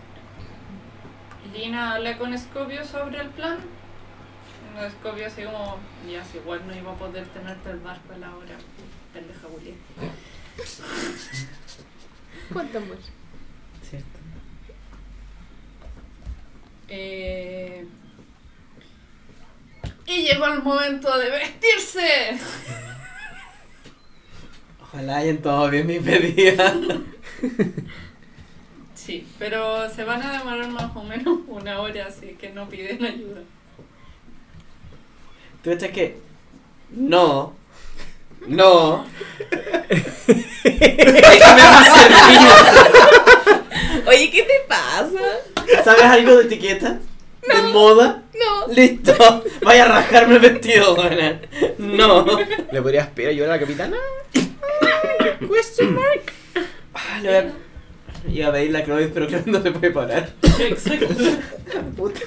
[1.54, 3.60] Lina habla con Scopio sobre el plan.
[4.76, 5.78] No, Scopio así como,
[6.12, 8.58] ya, si igual no iba a poder tenerte el barco a la hora.
[9.14, 9.78] Pendeja Julián.
[12.52, 12.97] ¿Cuánto amor?
[13.88, 14.20] ¿Cierto?
[16.88, 17.86] Eh,
[20.12, 22.38] y llegó el momento de vestirse.
[24.82, 26.74] Ojalá hayan todo bien mi pedida.
[28.93, 33.03] Sí, pero se van a demorar más o menos una hora, así que no piden
[33.03, 33.41] ayuda.
[35.64, 36.18] ¿Tú echas que?
[36.91, 37.55] No.
[38.47, 39.05] No.
[40.64, 42.39] Déjame más servir.
[44.07, 45.84] Oye, ¿qué te pasa?
[45.84, 46.99] ¿Sabes algo de etiqueta?
[47.48, 48.24] ¿De moda?
[48.34, 48.74] No.
[48.74, 49.14] Listo.
[49.62, 51.39] Vaya a rascarme el vestido, buena.
[51.78, 52.26] No.
[52.72, 53.97] ¿Le podrías pedir ayuda a la capitana?
[55.39, 56.34] Question mark.
[56.93, 57.54] Ah, le voy a...
[58.32, 60.30] Iba a pedir la Chloe, pero Chloe no se puede parar.
[60.59, 61.08] Exacto.
[61.97, 62.20] Puta.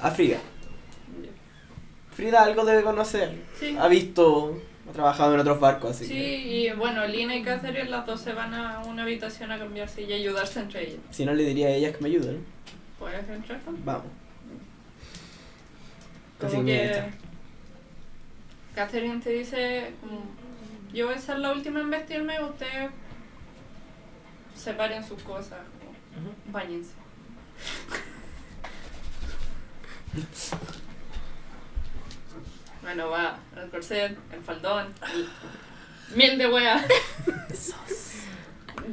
[0.00, 0.38] A Frida.
[2.12, 3.32] Frida algo debe conocer.
[3.58, 3.74] Sí.
[3.78, 7.88] Ha visto, ha trabajado en otros barcos, así Sí, que y bueno, Lina y Catherine
[7.88, 10.98] las dos se van a una habitación a cambiarse y ayudarse entre ellas.
[11.10, 12.44] si no le diría a ellas que me ayuden.
[13.00, 13.84] ¿Puedes entrar también?
[13.84, 14.04] Vamos.
[16.38, 17.10] Casi Como que.
[18.76, 20.22] Catherine te dice, como,
[20.92, 22.90] yo voy a ser la última en vestirme, ustedes
[24.54, 25.58] separen sus cosas,
[26.14, 26.92] como, báñense.
[32.82, 35.28] Bueno, va el corset, el faldón, el
[36.16, 36.84] miel de wea.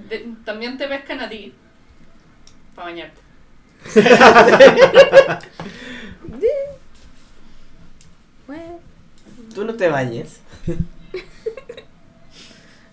[0.09, 1.53] De- también te pescan a ti
[2.75, 3.21] para bañarte.
[9.53, 10.39] Tú no te bañes.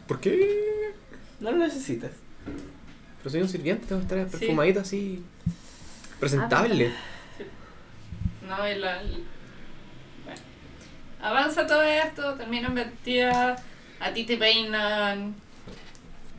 [0.08, 0.92] ¿Por qué?
[1.40, 2.10] No lo necesitas.
[3.18, 4.38] Pero soy un sirviente, tengo que estar Sí.
[4.46, 5.22] perfumadito así.
[6.20, 6.92] Presentable.
[8.48, 9.00] No, y la.
[9.00, 9.24] el-
[10.24, 10.40] Bueno.
[11.22, 13.60] Avanza todo esto, terminan vestidas,
[14.00, 15.34] a ti te peinan.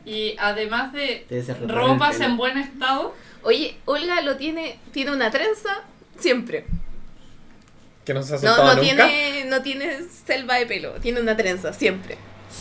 [0.04, 2.24] Y además de Te desarrollas el ropas pelo.
[2.30, 3.14] en buen estado,
[3.46, 5.82] Oye, Olga lo tiene, tiene una trenza
[6.18, 6.66] siempre.
[8.04, 8.82] Que no se ha No, soltado no nunca.
[9.06, 12.18] tiene, no tiene selva de pelo, tiene una trenza siempre.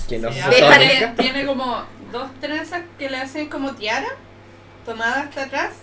[0.08, 4.10] Que no sí, se ha tiene, tiene como dos trenzas que le hacen como tiara,
[4.86, 5.74] tomada hasta atrás,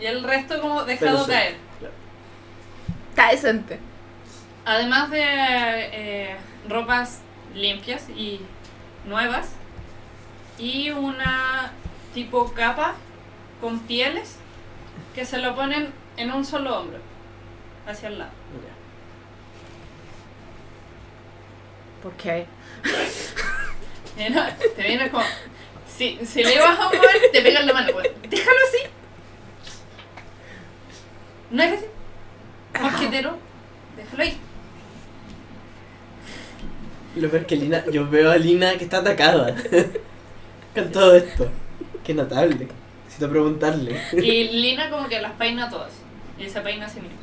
[0.00, 1.32] Y el resto como dejado sí.
[1.32, 1.56] caer.
[3.10, 3.78] Está decente.
[4.64, 6.36] Además de eh,
[6.68, 7.18] ropas
[7.54, 8.40] limpias y
[9.04, 9.48] nuevas.
[10.58, 11.72] Y una
[12.14, 12.94] tipo capa
[13.60, 14.36] con pieles
[15.14, 16.98] que se lo ponen en un solo hombro.
[17.86, 18.30] Hacia el lado.
[22.02, 22.46] ¿Por qué?
[24.16, 25.24] Te viene como.
[25.86, 27.92] Si, si le vas a mover, te pegan la mano.
[27.92, 28.10] güey.
[28.28, 28.78] Déjalo así.
[31.50, 31.86] No es así.
[32.80, 33.38] Mosquetero.
[33.96, 34.38] Déjalo ahí.
[37.16, 39.54] Lo peor es que Lina, yo veo a Lina que está atacada
[40.74, 41.48] con todo esto.
[42.04, 42.68] Qué notable.
[43.14, 44.00] Necesito preguntarle.
[44.12, 45.92] Y Lina como que las peina todas.
[46.36, 47.16] Y se peina a sí misma.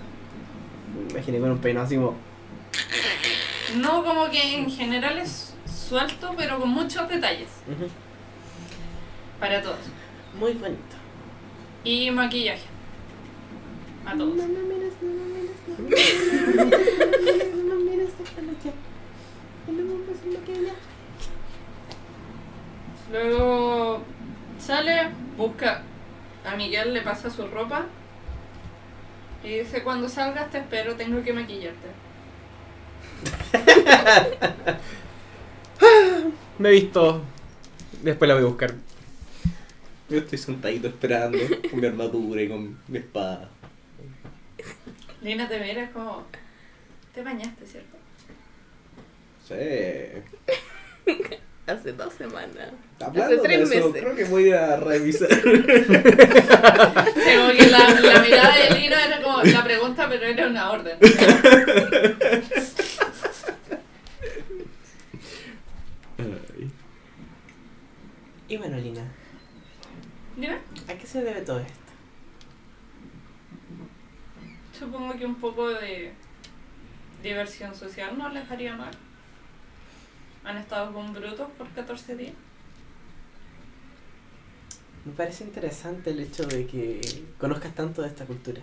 [1.06, 2.16] Me imaginé con un peinado así como.
[3.76, 7.50] No como que en general es suelto, pero con muchos detalles.
[7.68, 7.90] ujú,
[9.40, 9.80] Para todos.
[10.40, 10.96] Muy bonito.
[11.84, 12.64] Y maquillaje.
[14.06, 14.34] A todos.
[23.12, 24.02] Luego
[24.62, 25.82] sale, busca
[26.46, 27.86] a Miguel, le pasa su ropa
[29.44, 31.88] y dice, cuando salgas te espero, tengo que maquillarte.
[36.60, 37.24] Me he visto.
[38.04, 38.74] Después la voy a buscar.
[40.10, 41.38] Yo estoy sentadito esperando
[41.70, 43.50] con mi armadura y con mi espada.
[45.22, 46.24] Lina te mira es como,
[47.14, 47.98] te bañaste, ¿cierto?
[49.48, 49.56] Sí.
[51.72, 52.70] Hace dos semanas.
[53.00, 54.02] Hablando de tres eso, meses.
[54.04, 55.30] creo que voy a revisar.
[55.30, 55.54] Como
[57.54, 60.98] que la, la mirada de Lina era como la pregunta, pero era una orden.
[68.48, 69.04] Y bueno, Lina,
[70.36, 70.58] Dime,
[70.88, 71.80] ¿a qué se debe todo esto?
[74.78, 76.12] supongo que un poco de
[77.22, 78.90] diversión social no les haría mal.
[80.44, 82.34] Han estado con brutos por 14 días.
[85.06, 87.02] Me parece interesante el hecho de que
[87.40, 88.62] conozcas tanto de esta cultura.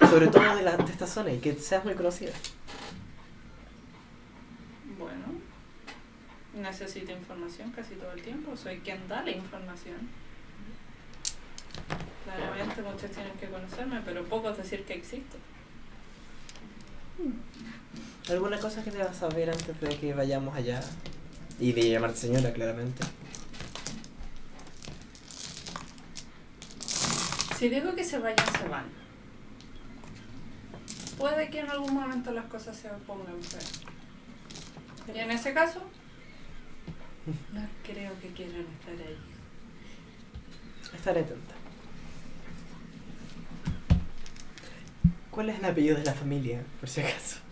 [0.00, 2.32] Sobre todo de, la, de esta zona y que seas muy conocida.
[4.98, 5.24] Bueno,
[6.54, 8.56] necesito información casi todo el tiempo.
[8.56, 9.96] Soy quien da la información.
[12.24, 15.36] Claramente muchos tienen que conocerme, pero pocos decir que existo.
[18.28, 20.80] ¿Alguna cosa que debas saber antes de que vayamos allá?
[21.60, 23.04] Y de llamarte señora, claramente.
[27.56, 28.84] Si digo que se vayan, se van.
[31.16, 33.80] Puede que en algún momento las cosas se pongan feas.
[35.14, 35.80] Y en ese caso,
[37.52, 39.18] no creo que quieran estar ahí.
[40.94, 41.54] Estaré atenta.
[45.30, 47.45] ¿Cuál es el apellido de la familia, por si acaso?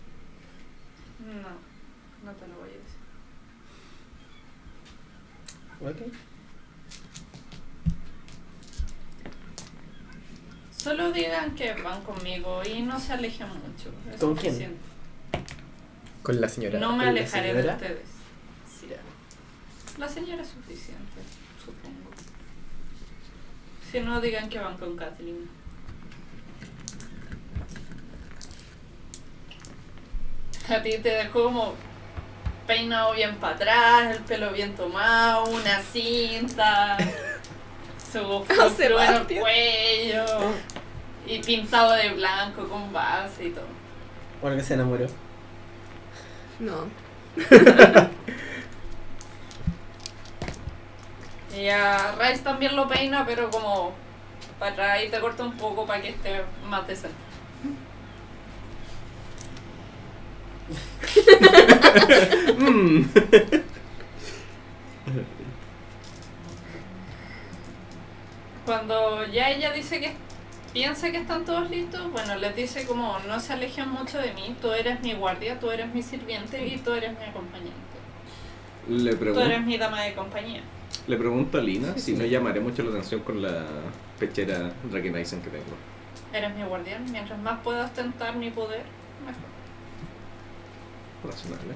[1.25, 2.99] No, no te lo voy a decir.
[5.81, 6.13] Ok.
[10.77, 13.91] Solo digan que van conmigo y no se alejen mucho.
[14.13, 14.53] Es ¿Con quién?
[14.53, 14.79] suficiente.
[16.21, 16.79] Con la señora.
[16.79, 18.07] No me ¿Con la alejaré de ustedes.
[18.79, 18.87] Sí.
[19.97, 21.21] La señora es suficiente,
[21.63, 22.11] supongo.
[23.91, 25.47] Si no, digan que van con Kathleen.
[30.69, 31.73] A ti te dejó como
[32.65, 36.97] peinado bien para atrás, el pelo bien tomado, una cinta,
[38.11, 40.25] su Oh, en el cuello
[41.27, 43.67] y pintado de blanco con base y todo.
[44.41, 45.07] Porque se enamoró.
[46.59, 46.87] No.
[51.57, 53.93] Y a Rice también lo peina, pero como
[54.59, 57.15] para atrás y te corta un poco para que esté más decente.
[62.57, 63.05] Mm.
[68.65, 70.13] Cuando ya ella dice que
[70.73, 74.55] piensa que están todos listos, bueno, les dice como no se alejen mucho de mí,
[74.61, 77.73] tú eres mi guardia, tú eres mi sirviente y tú eres mi acompañante.
[78.87, 80.61] Le, Tú eres mi dama de compañía.
[81.07, 83.65] le pregunto a Lina si no llamaré mucho la atención con la
[84.19, 85.75] pechera Dragonisen que tengo.
[86.33, 88.83] Eres mi guardián, mientras más pueda ostentar mi poder,
[89.25, 89.54] mejor.
[91.25, 91.73] Razonable.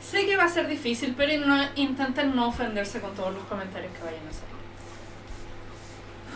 [0.00, 3.92] Sé que va a ser difícil, pero no, intenten no ofenderse con todos los comentarios
[3.92, 4.46] que vayan a hacer.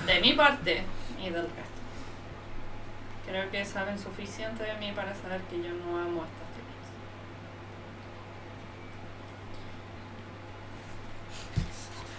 [0.06, 0.82] De mi parte
[1.20, 1.60] y del resto.
[3.26, 6.48] Creo que saben suficiente de mí para saber que yo no amo a estas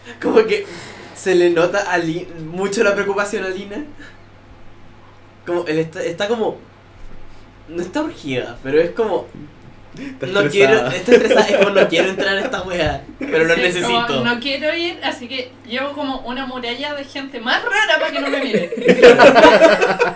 [0.05, 0.21] chicas.
[0.21, 0.65] Como que
[1.15, 3.83] se le nota a Li- mucho la preocupación a Lina.
[5.45, 6.57] Como él está, está como.
[7.67, 9.27] No está urgida, pero es como.
[9.97, 10.87] Está no quiero.
[10.87, 13.03] Está estresada, es como no quiero entrar en esta wea.
[13.19, 14.07] Pero lo Sí, necesito.
[14.07, 18.11] como, no quiero ir, así que llevo como una muralla de gente más rara para
[18.11, 18.71] que no me mire.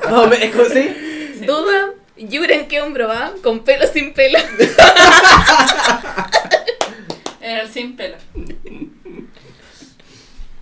[0.10, 1.42] No, me- es como sí.
[1.46, 4.40] Duda, Yuren qué hombro va, con pelo sin pelo.
[7.42, 8.16] Era el sin pelo.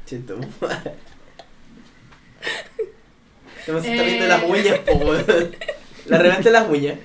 [0.05, 0.39] Chito.
[3.65, 4.05] Se está Eh.
[4.05, 5.13] viendo las uñas, po.
[6.05, 6.97] La reventa las uñas.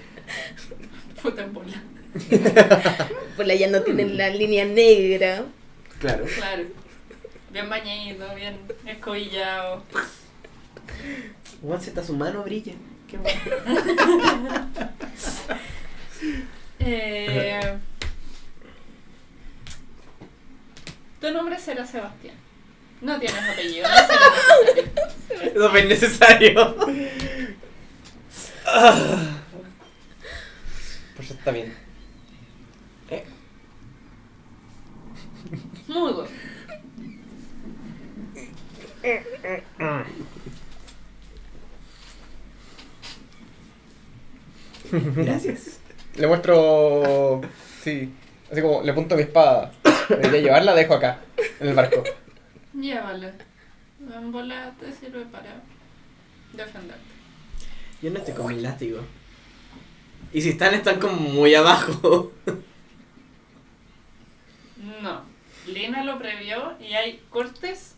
[1.22, 1.82] Puta en bola.
[3.38, 5.44] La ya no tiene la línea negra.
[6.00, 6.24] Claro.
[6.24, 6.64] Claro.
[7.52, 9.84] Bien bañadito, bien escobillado.
[11.62, 12.72] Weón, si está su mano brilla.
[13.08, 13.40] Qué bueno.
[16.80, 17.60] Eh,
[21.20, 22.34] tu nombre será Sebastián.
[23.00, 24.18] No tienes apellido, no será
[25.38, 25.52] necesario.
[25.54, 26.76] No fue innecesario.
[31.16, 31.74] Pues está bien.
[35.86, 36.28] Mudo.
[44.90, 45.80] Gracias.
[46.16, 47.40] Le muestro.
[47.82, 48.12] Sí.
[48.50, 49.72] Así como le apunto mi espada.
[50.08, 51.20] Debería llevarla, la dejo acá,
[51.60, 52.02] en el barco.
[52.74, 53.32] Llévala.
[54.14, 55.60] En bola te sirve para
[56.52, 57.02] defenderte.
[58.02, 59.00] Yo no estoy con mi látigo.
[60.32, 62.32] Y si están, están como muy abajo.
[65.02, 65.22] No.
[65.66, 67.94] Lina lo previó y hay cortes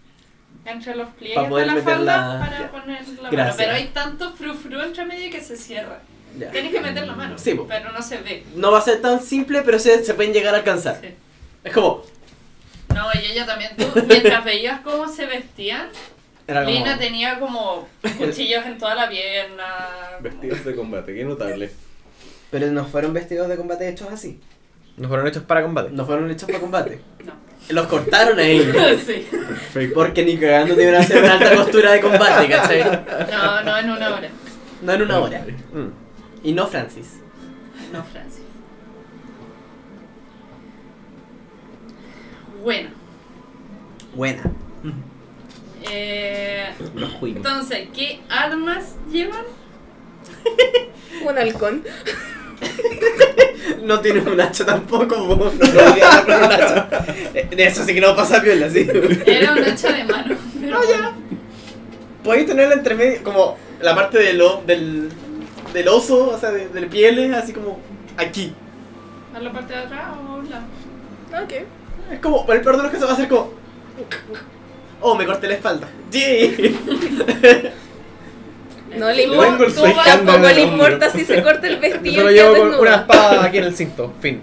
[0.64, 2.70] entre los pliegues poder de la falda la- para ya.
[2.70, 3.28] poner la mano.
[3.30, 3.56] Gracias.
[3.56, 6.00] Pero hay tanto frufru entre medio que se cierra.
[6.38, 6.50] Ya.
[6.50, 8.44] Tienes que meter la mano, Sí, pero no se ve.
[8.54, 10.98] No va a ser tan simple, pero se, se pueden llegar a alcanzar.
[11.00, 11.08] Sí.
[11.64, 12.02] Es como.
[12.94, 15.88] No, y ella también, tú, mientras veías cómo se vestían,
[16.46, 17.88] Era como Lina tenía como
[18.18, 19.64] cuchillos en toda la pierna.
[20.20, 21.70] Vestidos de combate, qué notable.
[22.50, 24.40] Pero no fueron vestidos de combate hechos así.
[24.96, 25.90] No fueron hechos para combate.
[25.92, 27.00] No fueron hechos para combate.
[27.24, 27.32] No.
[27.68, 28.76] Los cortaron a ellos.
[29.06, 29.26] Sí.
[29.30, 29.94] Perfecto.
[29.94, 32.82] Porque ni cagando te iban a hacer una alta costura de combate, ¿cachai?
[33.30, 34.28] No, no en una hora.
[34.82, 35.44] No en una hora.
[35.72, 36.46] Mm.
[36.46, 37.20] Y no Francis.
[37.92, 38.29] No, Francis.
[42.62, 42.90] Bueno,
[44.14, 44.42] Buena.
[45.90, 49.44] eh, Los entonces, ¿qué armas llevan?
[51.26, 51.84] Un halcón.
[53.82, 55.52] No tiene un hacha tampoco, no con un
[56.52, 56.88] hacha.
[57.34, 58.86] Eh, Eso sí que no pasa piola, sí.
[59.26, 60.36] Era un hacha de mano.
[60.60, 61.12] Pero bueno.
[62.22, 65.08] Podéis tenerla entre medio, como la parte del, o- del,
[65.72, 67.80] del oso, o sea, de- del piel, así como
[68.18, 68.52] aquí.
[69.34, 70.64] ¿A la parte de atrás o a un lado?
[71.44, 71.52] Ok.
[72.10, 73.52] Es como, el peor de los casos va a ser como.
[75.00, 75.88] Oh, me corté la espalda.
[76.10, 76.76] Sí.
[78.98, 79.58] No le can-
[80.04, 82.14] Tampoco le importa si se corta el Yo vestido.
[82.16, 84.12] solo y llevo queda con una espada aquí en el cinto.
[84.20, 84.40] Fin.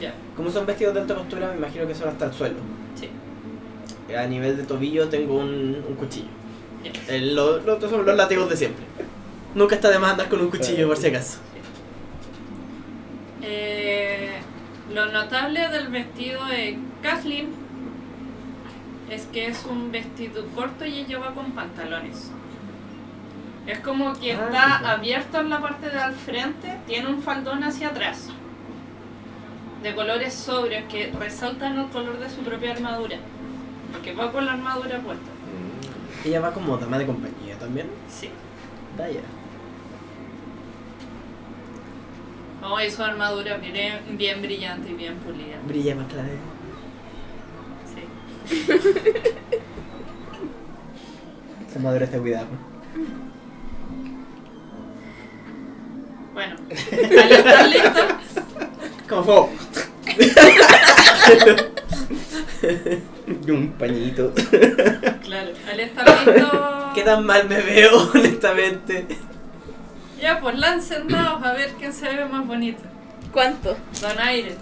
[0.00, 2.56] Ya, Como son vestidos de alta costura, me imagino que son hasta el suelo.
[2.94, 3.08] sí.
[4.14, 6.28] A nivel de tobillo tengo un, un cuchillo.
[6.84, 6.92] ya.
[7.14, 8.84] El, lo, lo otros son los látigos de siempre.
[9.54, 11.38] Nunca está de más andar con un cuchillo por si acaso.
[13.42, 14.30] Eh,
[14.96, 17.50] lo notable del vestido de Kathleen
[19.10, 22.30] es que es un vestido corto y ella va con pantalones.
[23.66, 27.62] Es como que Ah, está abierto en la parte de al frente, tiene un faldón
[27.62, 28.30] hacia atrás.
[29.82, 33.18] De colores sobrios que resaltan el color de su propia armadura.
[33.92, 35.30] Porque va con la armadura puesta.
[36.24, 37.88] Ella va como dama de compañía también.
[38.08, 38.30] Sí.
[38.96, 39.20] Vaya.
[42.66, 45.56] No, y su armadura bien, bien brillante y bien pulida.
[45.68, 46.28] Brilla más clara.
[47.94, 48.02] Sí.
[51.70, 52.48] Esa madura está cuidado.
[56.34, 58.00] Bueno, al estar listo,
[59.08, 59.48] Como fuego.
[63.46, 64.32] Y un pañito.
[65.22, 66.76] claro, al estar listo.
[66.96, 69.06] ¿Qué tan mal me veo, honestamente?
[70.20, 72.82] Ya, pues lancen dados a ver quién se ve más bonito.
[73.32, 73.76] ¿Cuánto?
[74.00, 74.56] Donaire.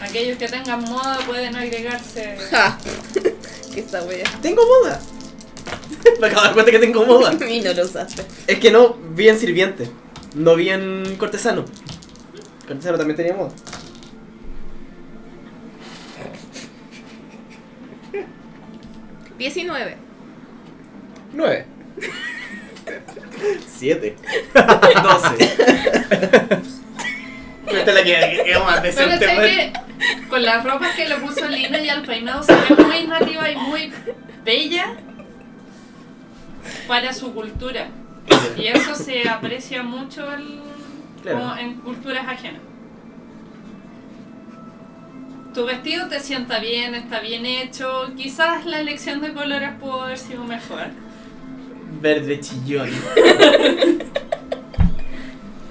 [0.00, 2.36] Aquellos que tengan moda pueden agregarse.
[2.50, 2.78] Ja.
[3.74, 4.22] Que esta wea.
[4.40, 5.00] Tengo moda.
[6.20, 7.34] Me acabo de dar cuenta que tengo moda.
[7.48, 8.24] Y no lo usaste.
[8.46, 9.90] Es que no vi en sirviente.
[10.36, 11.64] No vi en cortesano.
[12.68, 13.50] Cortesano también tenía moda.
[19.36, 19.96] Diecinueve.
[21.32, 21.66] Nueve.
[23.84, 24.16] Siete.
[25.02, 25.44] Doce.
[27.66, 29.42] Esta es la que que quedó más Pero decente, sé weón.
[29.50, 29.72] que
[30.28, 33.56] con las ropas que le puso Lina y al peinado se ve muy nativa y
[33.56, 33.92] muy
[34.42, 34.94] bella
[36.88, 37.88] para su cultura.
[38.56, 40.62] Y eso se aprecia mucho el-
[41.22, 41.38] Claro.
[41.40, 42.60] como en culturas ajenas.
[45.54, 48.10] Tu vestido te sienta bien, está bien hecho.
[48.16, 50.86] Quizás la elección de colores pudo haber sido mejor.
[52.04, 52.90] Verde chillón.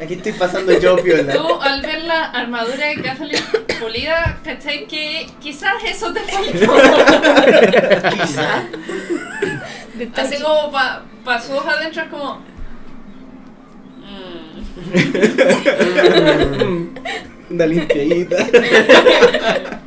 [0.02, 1.32] Aquí estoy pasando yo, piola.
[1.32, 3.44] Tú, al ver la armadura de Kathleen
[3.80, 4.88] pulida, ¿cachai?
[4.88, 6.50] Que quizás eso te faltó.
[8.16, 8.64] Quizá.
[10.16, 12.42] Así como para pa sus adentro es como.
[16.64, 16.96] mm.
[17.52, 18.38] Una limpiadita.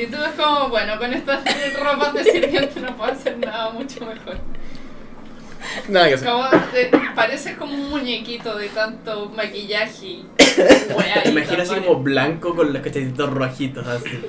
[0.00, 1.40] Y tú es como, bueno, con estas
[1.76, 4.38] ropas de sirviente no puedo hacer nada mucho mejor.
[5.88, 6.28] Nada que hacer.
[6.28, 10.26] Como, te- pareces como un muñequito de tanto maquillaje y
[10.96, 11.86] wea Te y imagino así tapones.
[11.88, 14.20] como blanco con los cachetitos rojitos así.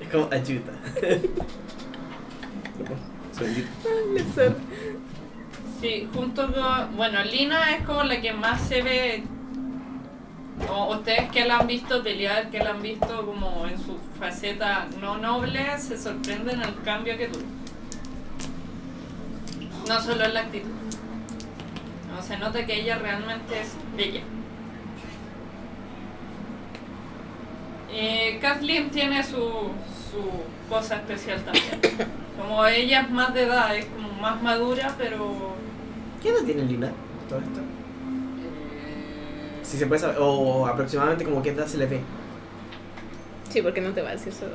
[0.00, 0.72] Es como ayuda.
[5.80, 6.96] Sí, junto con.
[6.96, 9.22] Bueno, Lina es como la que más se ve.
[10.70, 14.86] O ustedes que la han visto pelear, que la han visto como en su faceta
[15.02, 17.44] no noble, se sorprenden el cambio que tuvo.
[19.88, 20.70] No solo en la actitud.
[22.10, 24.20] No, se nota que ella realmente es bella.
[27.92, 31.80] Eh, Kathleen tiene su, su cosa especial también.
[32.36, 35.56] Como ella es más de edad, es como más madura, pero
[36.22, 36.90] ¿Qué edad tiene Lina?
[37.28, 37.60] Todo esto.
[39.62, 40.16] Si se puede saber.
[40.20, 42.00] O aproximadamente como qué edad se le ve.
[43.48, 44.46] Sí, porque no te va a decir eso.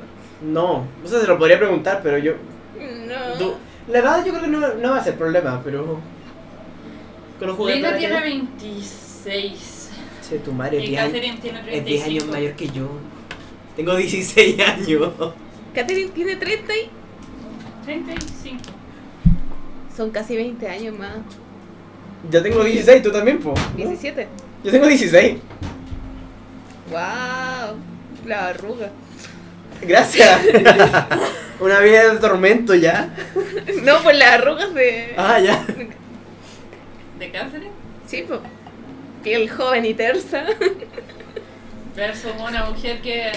[0.42, 2.34] No, o sea, se lo podría preguntar, pero yo.
[2.78, 3.54] No.
[3.92, 6.00] La edad yo creo que no, no va a ser problema, pero.
[7.38, 7.98] Con los juguetes.
[7.98, 9.90] Tiene hay- 26
[10.28, 12.32] Che, tu madre es y 10 años, Catherine tiene es 10 años 35.
[12.32, 12.88] mayor que yo.
[13.76, 15.12] Tengo 16 años.
[15.74, 16.90] Catherine tiene 30 y
[17.84, 18.58] 35.
[19.96, 21.10] son casi 20 años más.
[22.30, 23.52] Yo tengo 16, tú también, po.
[23.76, 24.28] 17.
[24.64, 25.38] Yo tengo 16.
[26.90, 27.76] Wow.
[28.26, 28.90] La arruga.
[29.82, 30.40] Gracias.
[31.62, 33.08] Una vida de tormento ya.
[33.82, 35.14] No, pues las arrugas de.
[35.16, 35.64] Ah, ya.
[37.18, 37.70] ¿De Catherine?
[38.06, 38.40] Sí, pues.
[39.22, 40.44] Piel joven y tersa.
[41.96, 43.30] Versus una mujer que.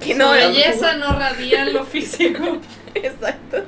[0.00, 2.58] Que su no belleza no radia en lo físico.
[2.94, 3.64] Exacto.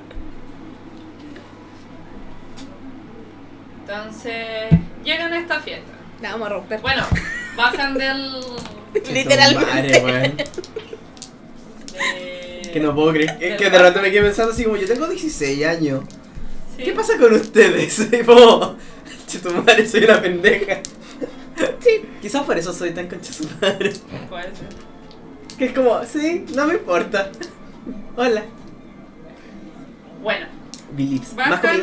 [3.80, 4.68] Entonces,
[5.04, 5.92] llegan a esta fiesta.
[6.20, 6.80] La vamos a romper.
[6.80, 7.04] Bueno,
[7.56, 8.32] bajan del.
[9.12, 10.02] Literalmente.
[10.02, 10.44] Madre, de-
[12.76, 13.30] Que no puedo creer.
[13.30, 16.04] Es del que de repente me quedé pensando así como, yo tengo 16 años.
[16.76, 16.84] Sí.
[16.84, 17.98] ¿Qué pasa con ustedes?
[18.12, 18.76] Y como,
[19.26, 20.80] che, tu madre, soy una pendeja.
[21.80, 22.02] Sí.
[22.20, 23.94] Quizás por eso soy tan concha su madre.
[24.28, 24.68] Puede ser.
[25.56, 27.30] Que es como, sí, no me importa.
[28.14, 28.44] Hola.
[30.22, 30.46] Bueno,
[30.94, 31.32] Beliefs.
[31.34, 31.82] ¿Más comida?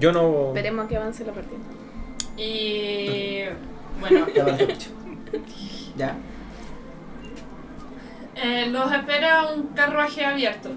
[0.00, 0.48] Yo no.
[0.48, 1.60] Esperemos a que avance la partida.
[2.36, 3.42] y.
[4.00, 4.26] Bueno.
[5.96, 6.16] Ya.
[8.36, 10.70] Eh, los espera un carruaje abierto.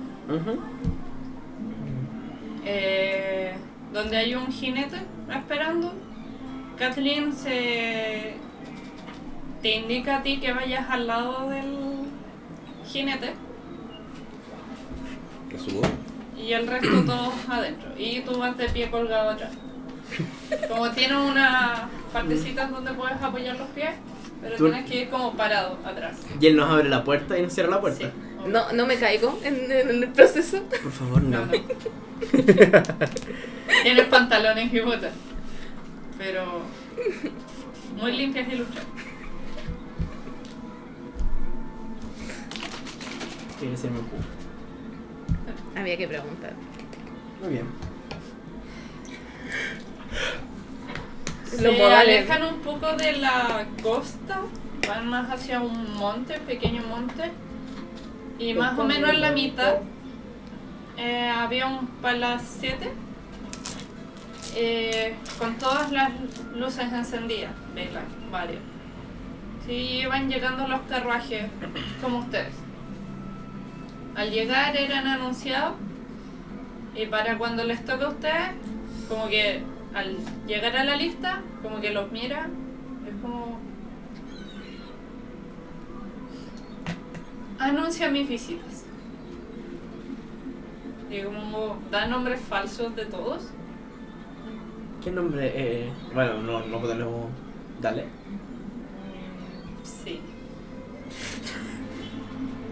[2.65, 3.55] Eh,
[3.93, 4.97] donde hay un jinete
[5.29, 5.93] esperando.
[6.77, 8.35] Kathleen se
[9.61, 12.05] te indica a ti que vayas al lado del
[12.85, 13.33] jinete
[15.57, 15.81] subo.
[16.37, 17.89] y el resto todos adentro.
[17.97, 19.51] Y tú vas de pie colgado atrás.
[20.69, 21.81] Como tiene unas
[22.13, 23.91] partecitas donde puedes apoyar los pies,
[24.41, 26.17] pero Tú- tienes que ir como parado atrás.
[26.39, 27.81] Y él nos abre la puerta y nos cierra la Sí.
[27.81, 28.11] puerta.
[28.47, 30.61] No, no me caigo en, en el proceso.
[30.81, 31.47] Por favor, No, no.
[31.47, 31.51] no.
[33.83, 35.11] Tienes pantalones y botas.
[36.17, 36.61] Pero
[37.99, 38.87] muy limpias y lustradas.
[43.59, 44.23] Quiere ser mi jugo.
[45.75, 46.53] Había que preguntar.
[47.41, 47.65] Muy bien.
[51.51, 52.29] Los Se modales.
[52.29, 54.41] alejan un poco de la costa,
[54.87, 57.31] van más hacia un monte, pequeño monte,
[58.39, 59.75] y más o menos en la mitad
[60.97, 62.91] eh, había un palacete
[64.55, 66.11] eh, con todas las
[66.55, 68.61] luces encendidas, velas, varios.
[69.65, 71.45] Sí, iban llegando los carruajes
[72.01, 72.53] como ustedes.
[74.15, 75.75] Al llegar eran anunciados
[76.95, 78.49] y para cuando les toca a ustedes,
[79.07, 79.61] como que
[79.97, 80.15] al
[80.45, 82.49] llegar a la lista, como que los mira,
[83.07, 83.59] es como...
[87.59, 88.85] Anuncia mis visitas.
[91.09, 93.49] Y como da nombres falsos de todos.
[95.03, 95.51] ¿Qué nombre?
[95.55, 97.29] Eh, bueno, no, no podemos
[97.81, 98.05] darle.
[99.83, 100.21] Sí.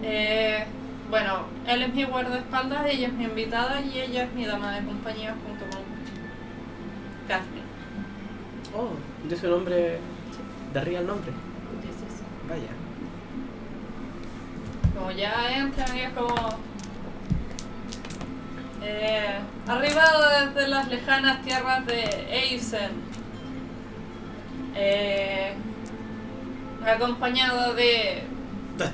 [0.08, 0.64] Eh,
[1.10, 4.84] bueno, él es mi guardaespaldas, ella es mi invitada y ella es mi dama de
[4.84, 5.75] compañía junto con
[7.28, 7.66] Catherine.
[8.76, 8.90] Oh,
[9.28, 9.98] de su nombre.
[10.72, 11.32] De arriba el nombre.
[12.48, 12.68] Vaya.
[14.96, 16.34] Como ya entran y es como...
[18.82, 20.24] Eh, arribado
[20.54, 22.90] desde las lejanas tierras de Eisen.
[24.74, 25.54] Eh,
[26.86, 28.22] acompañado de...
[28.76, 28.84] Bla,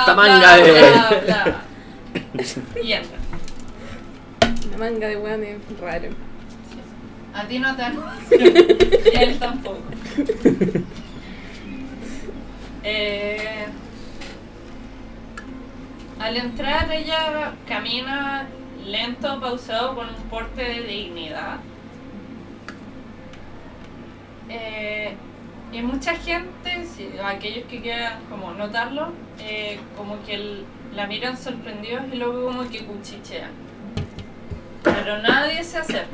[0.00, 1.62] Esta bla, manga de- bla, bla.
[2.82, 3.18] Y entra.
[4.68, 6.08] Una manga de weones raro.
[7.36, 8.38] A ti no te anuncio.
[8.38, 9.82] y a él tampoco.
[12.82, 13.66] Eh,
[16.20, 18.46] al entrar ella camina
[18.84, 21.58] lento, pausado, con un porte de dignidad.
[24.48, 25.14] Eh,
[25.72, 30.64] y mucha gente, si- aquellos que quieran como notarlo, eh, como que el-
[30.94, 33.50] la miran sorprendidos y luego como que cuchichean.
[34.84, 36.06] Pero nadie se acerca.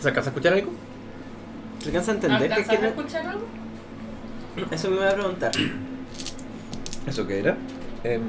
[0.00, 0.72] ¿Se alcanza a escuchar algo?
[1.80, 2.88] ¿Se alcanza a entender qué ¿Alcanzas a quiere?
[2.88, 3.46] escuchar algo?
[4.70, 5.52] Eso me iba a preguntar.
[7.06, 7.56] ¿Eso qué era?
[8.04, 8.22] Em,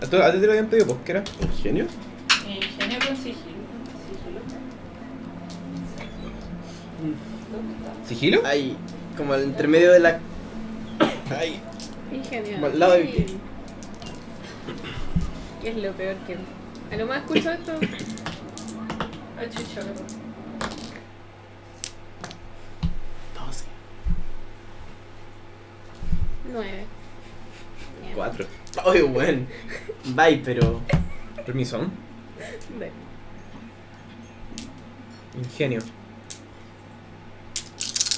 [0.00, 0.10] ¿A ti
[0.40, 0.86] te lo habían pedido?
[0.86, 1.24] Pues, ¿qué era?
[1.42, 1.86] ¿Ingenio?
[2.48, 3.60] Ingenio con sigilo.
[4.06, 4.40] Sigilo.
[7.52, 8.08] ¿Dónde está?
[8.08, 8.40] ¿Sigilo?
[8.46, 8.76] Ahí,
[9.16, 10.18] como al intermedio de la.
[11.38, 11.60] Ahí.
[12.12, 12.54] Ingenio.
[12.54, 13.26] Como al lado pie.
[15.62, 16.36] ¿Qué es lo peor que.?
[16.92, 17.72] A lo más escucho esto.
[19.40, 20.06] Ah, chucha, perdón.
[23.34, 23.64] 12.
[26.52, 26.84] Nueve.
[28.02, 28.14] Bien.
[28.14, 28.46] Cuatro.
[28.84, 29.46] Oye, bueno.
[30.14, 30.82] Bye, pero.
[31.46, 31.80] Permiso.
[32.78, 32.92] Ve.
[35.38, 35.80] Ingenio.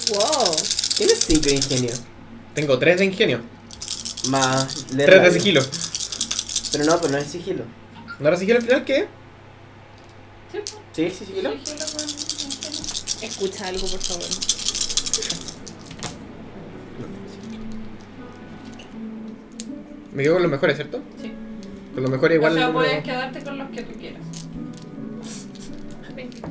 [0.09, 0.55] Wow.
[0.97, 1.93] Tienes 5 de ingenio.
[2.53, 3.39] Tengo tres de ingenio.
[4.29, 4.91] Más.
[4.91, 5.31] leer Tres de radio.
[5.39, 5.61] sigilo.
[6.73, 7.63] Pero no, pero no es sigilo.
[8.19, 9.07] ¿No era sigilo al final qué?
[10.93, 11.51] Sí, ¿Sí con ingenio.
[13.21, 14.29] Escucha algo, por favor.
[20.13, 20.99] Me quedo con los mejores, ¿cierto?
[21.21, 21.31] Sí.
[21.93, 22.51] Con los mejores igual.
[22.53, 24.21] o sea, puedes quedarte con los que tú quieras.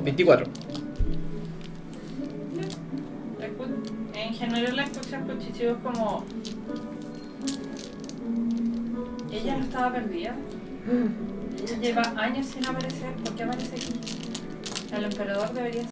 [0.03, 0.45] 24.
[3.39, 6.25] Escu- En general la escuchas cuchicheos como...
[9.31, 10.35] Ella no estaba perdida.
[11.63, 13.13] Lleva años sin aparecer.
[13.23, 13.93] ¿Por qué aparece aquí?
[14.95, 15.81] El emperador debería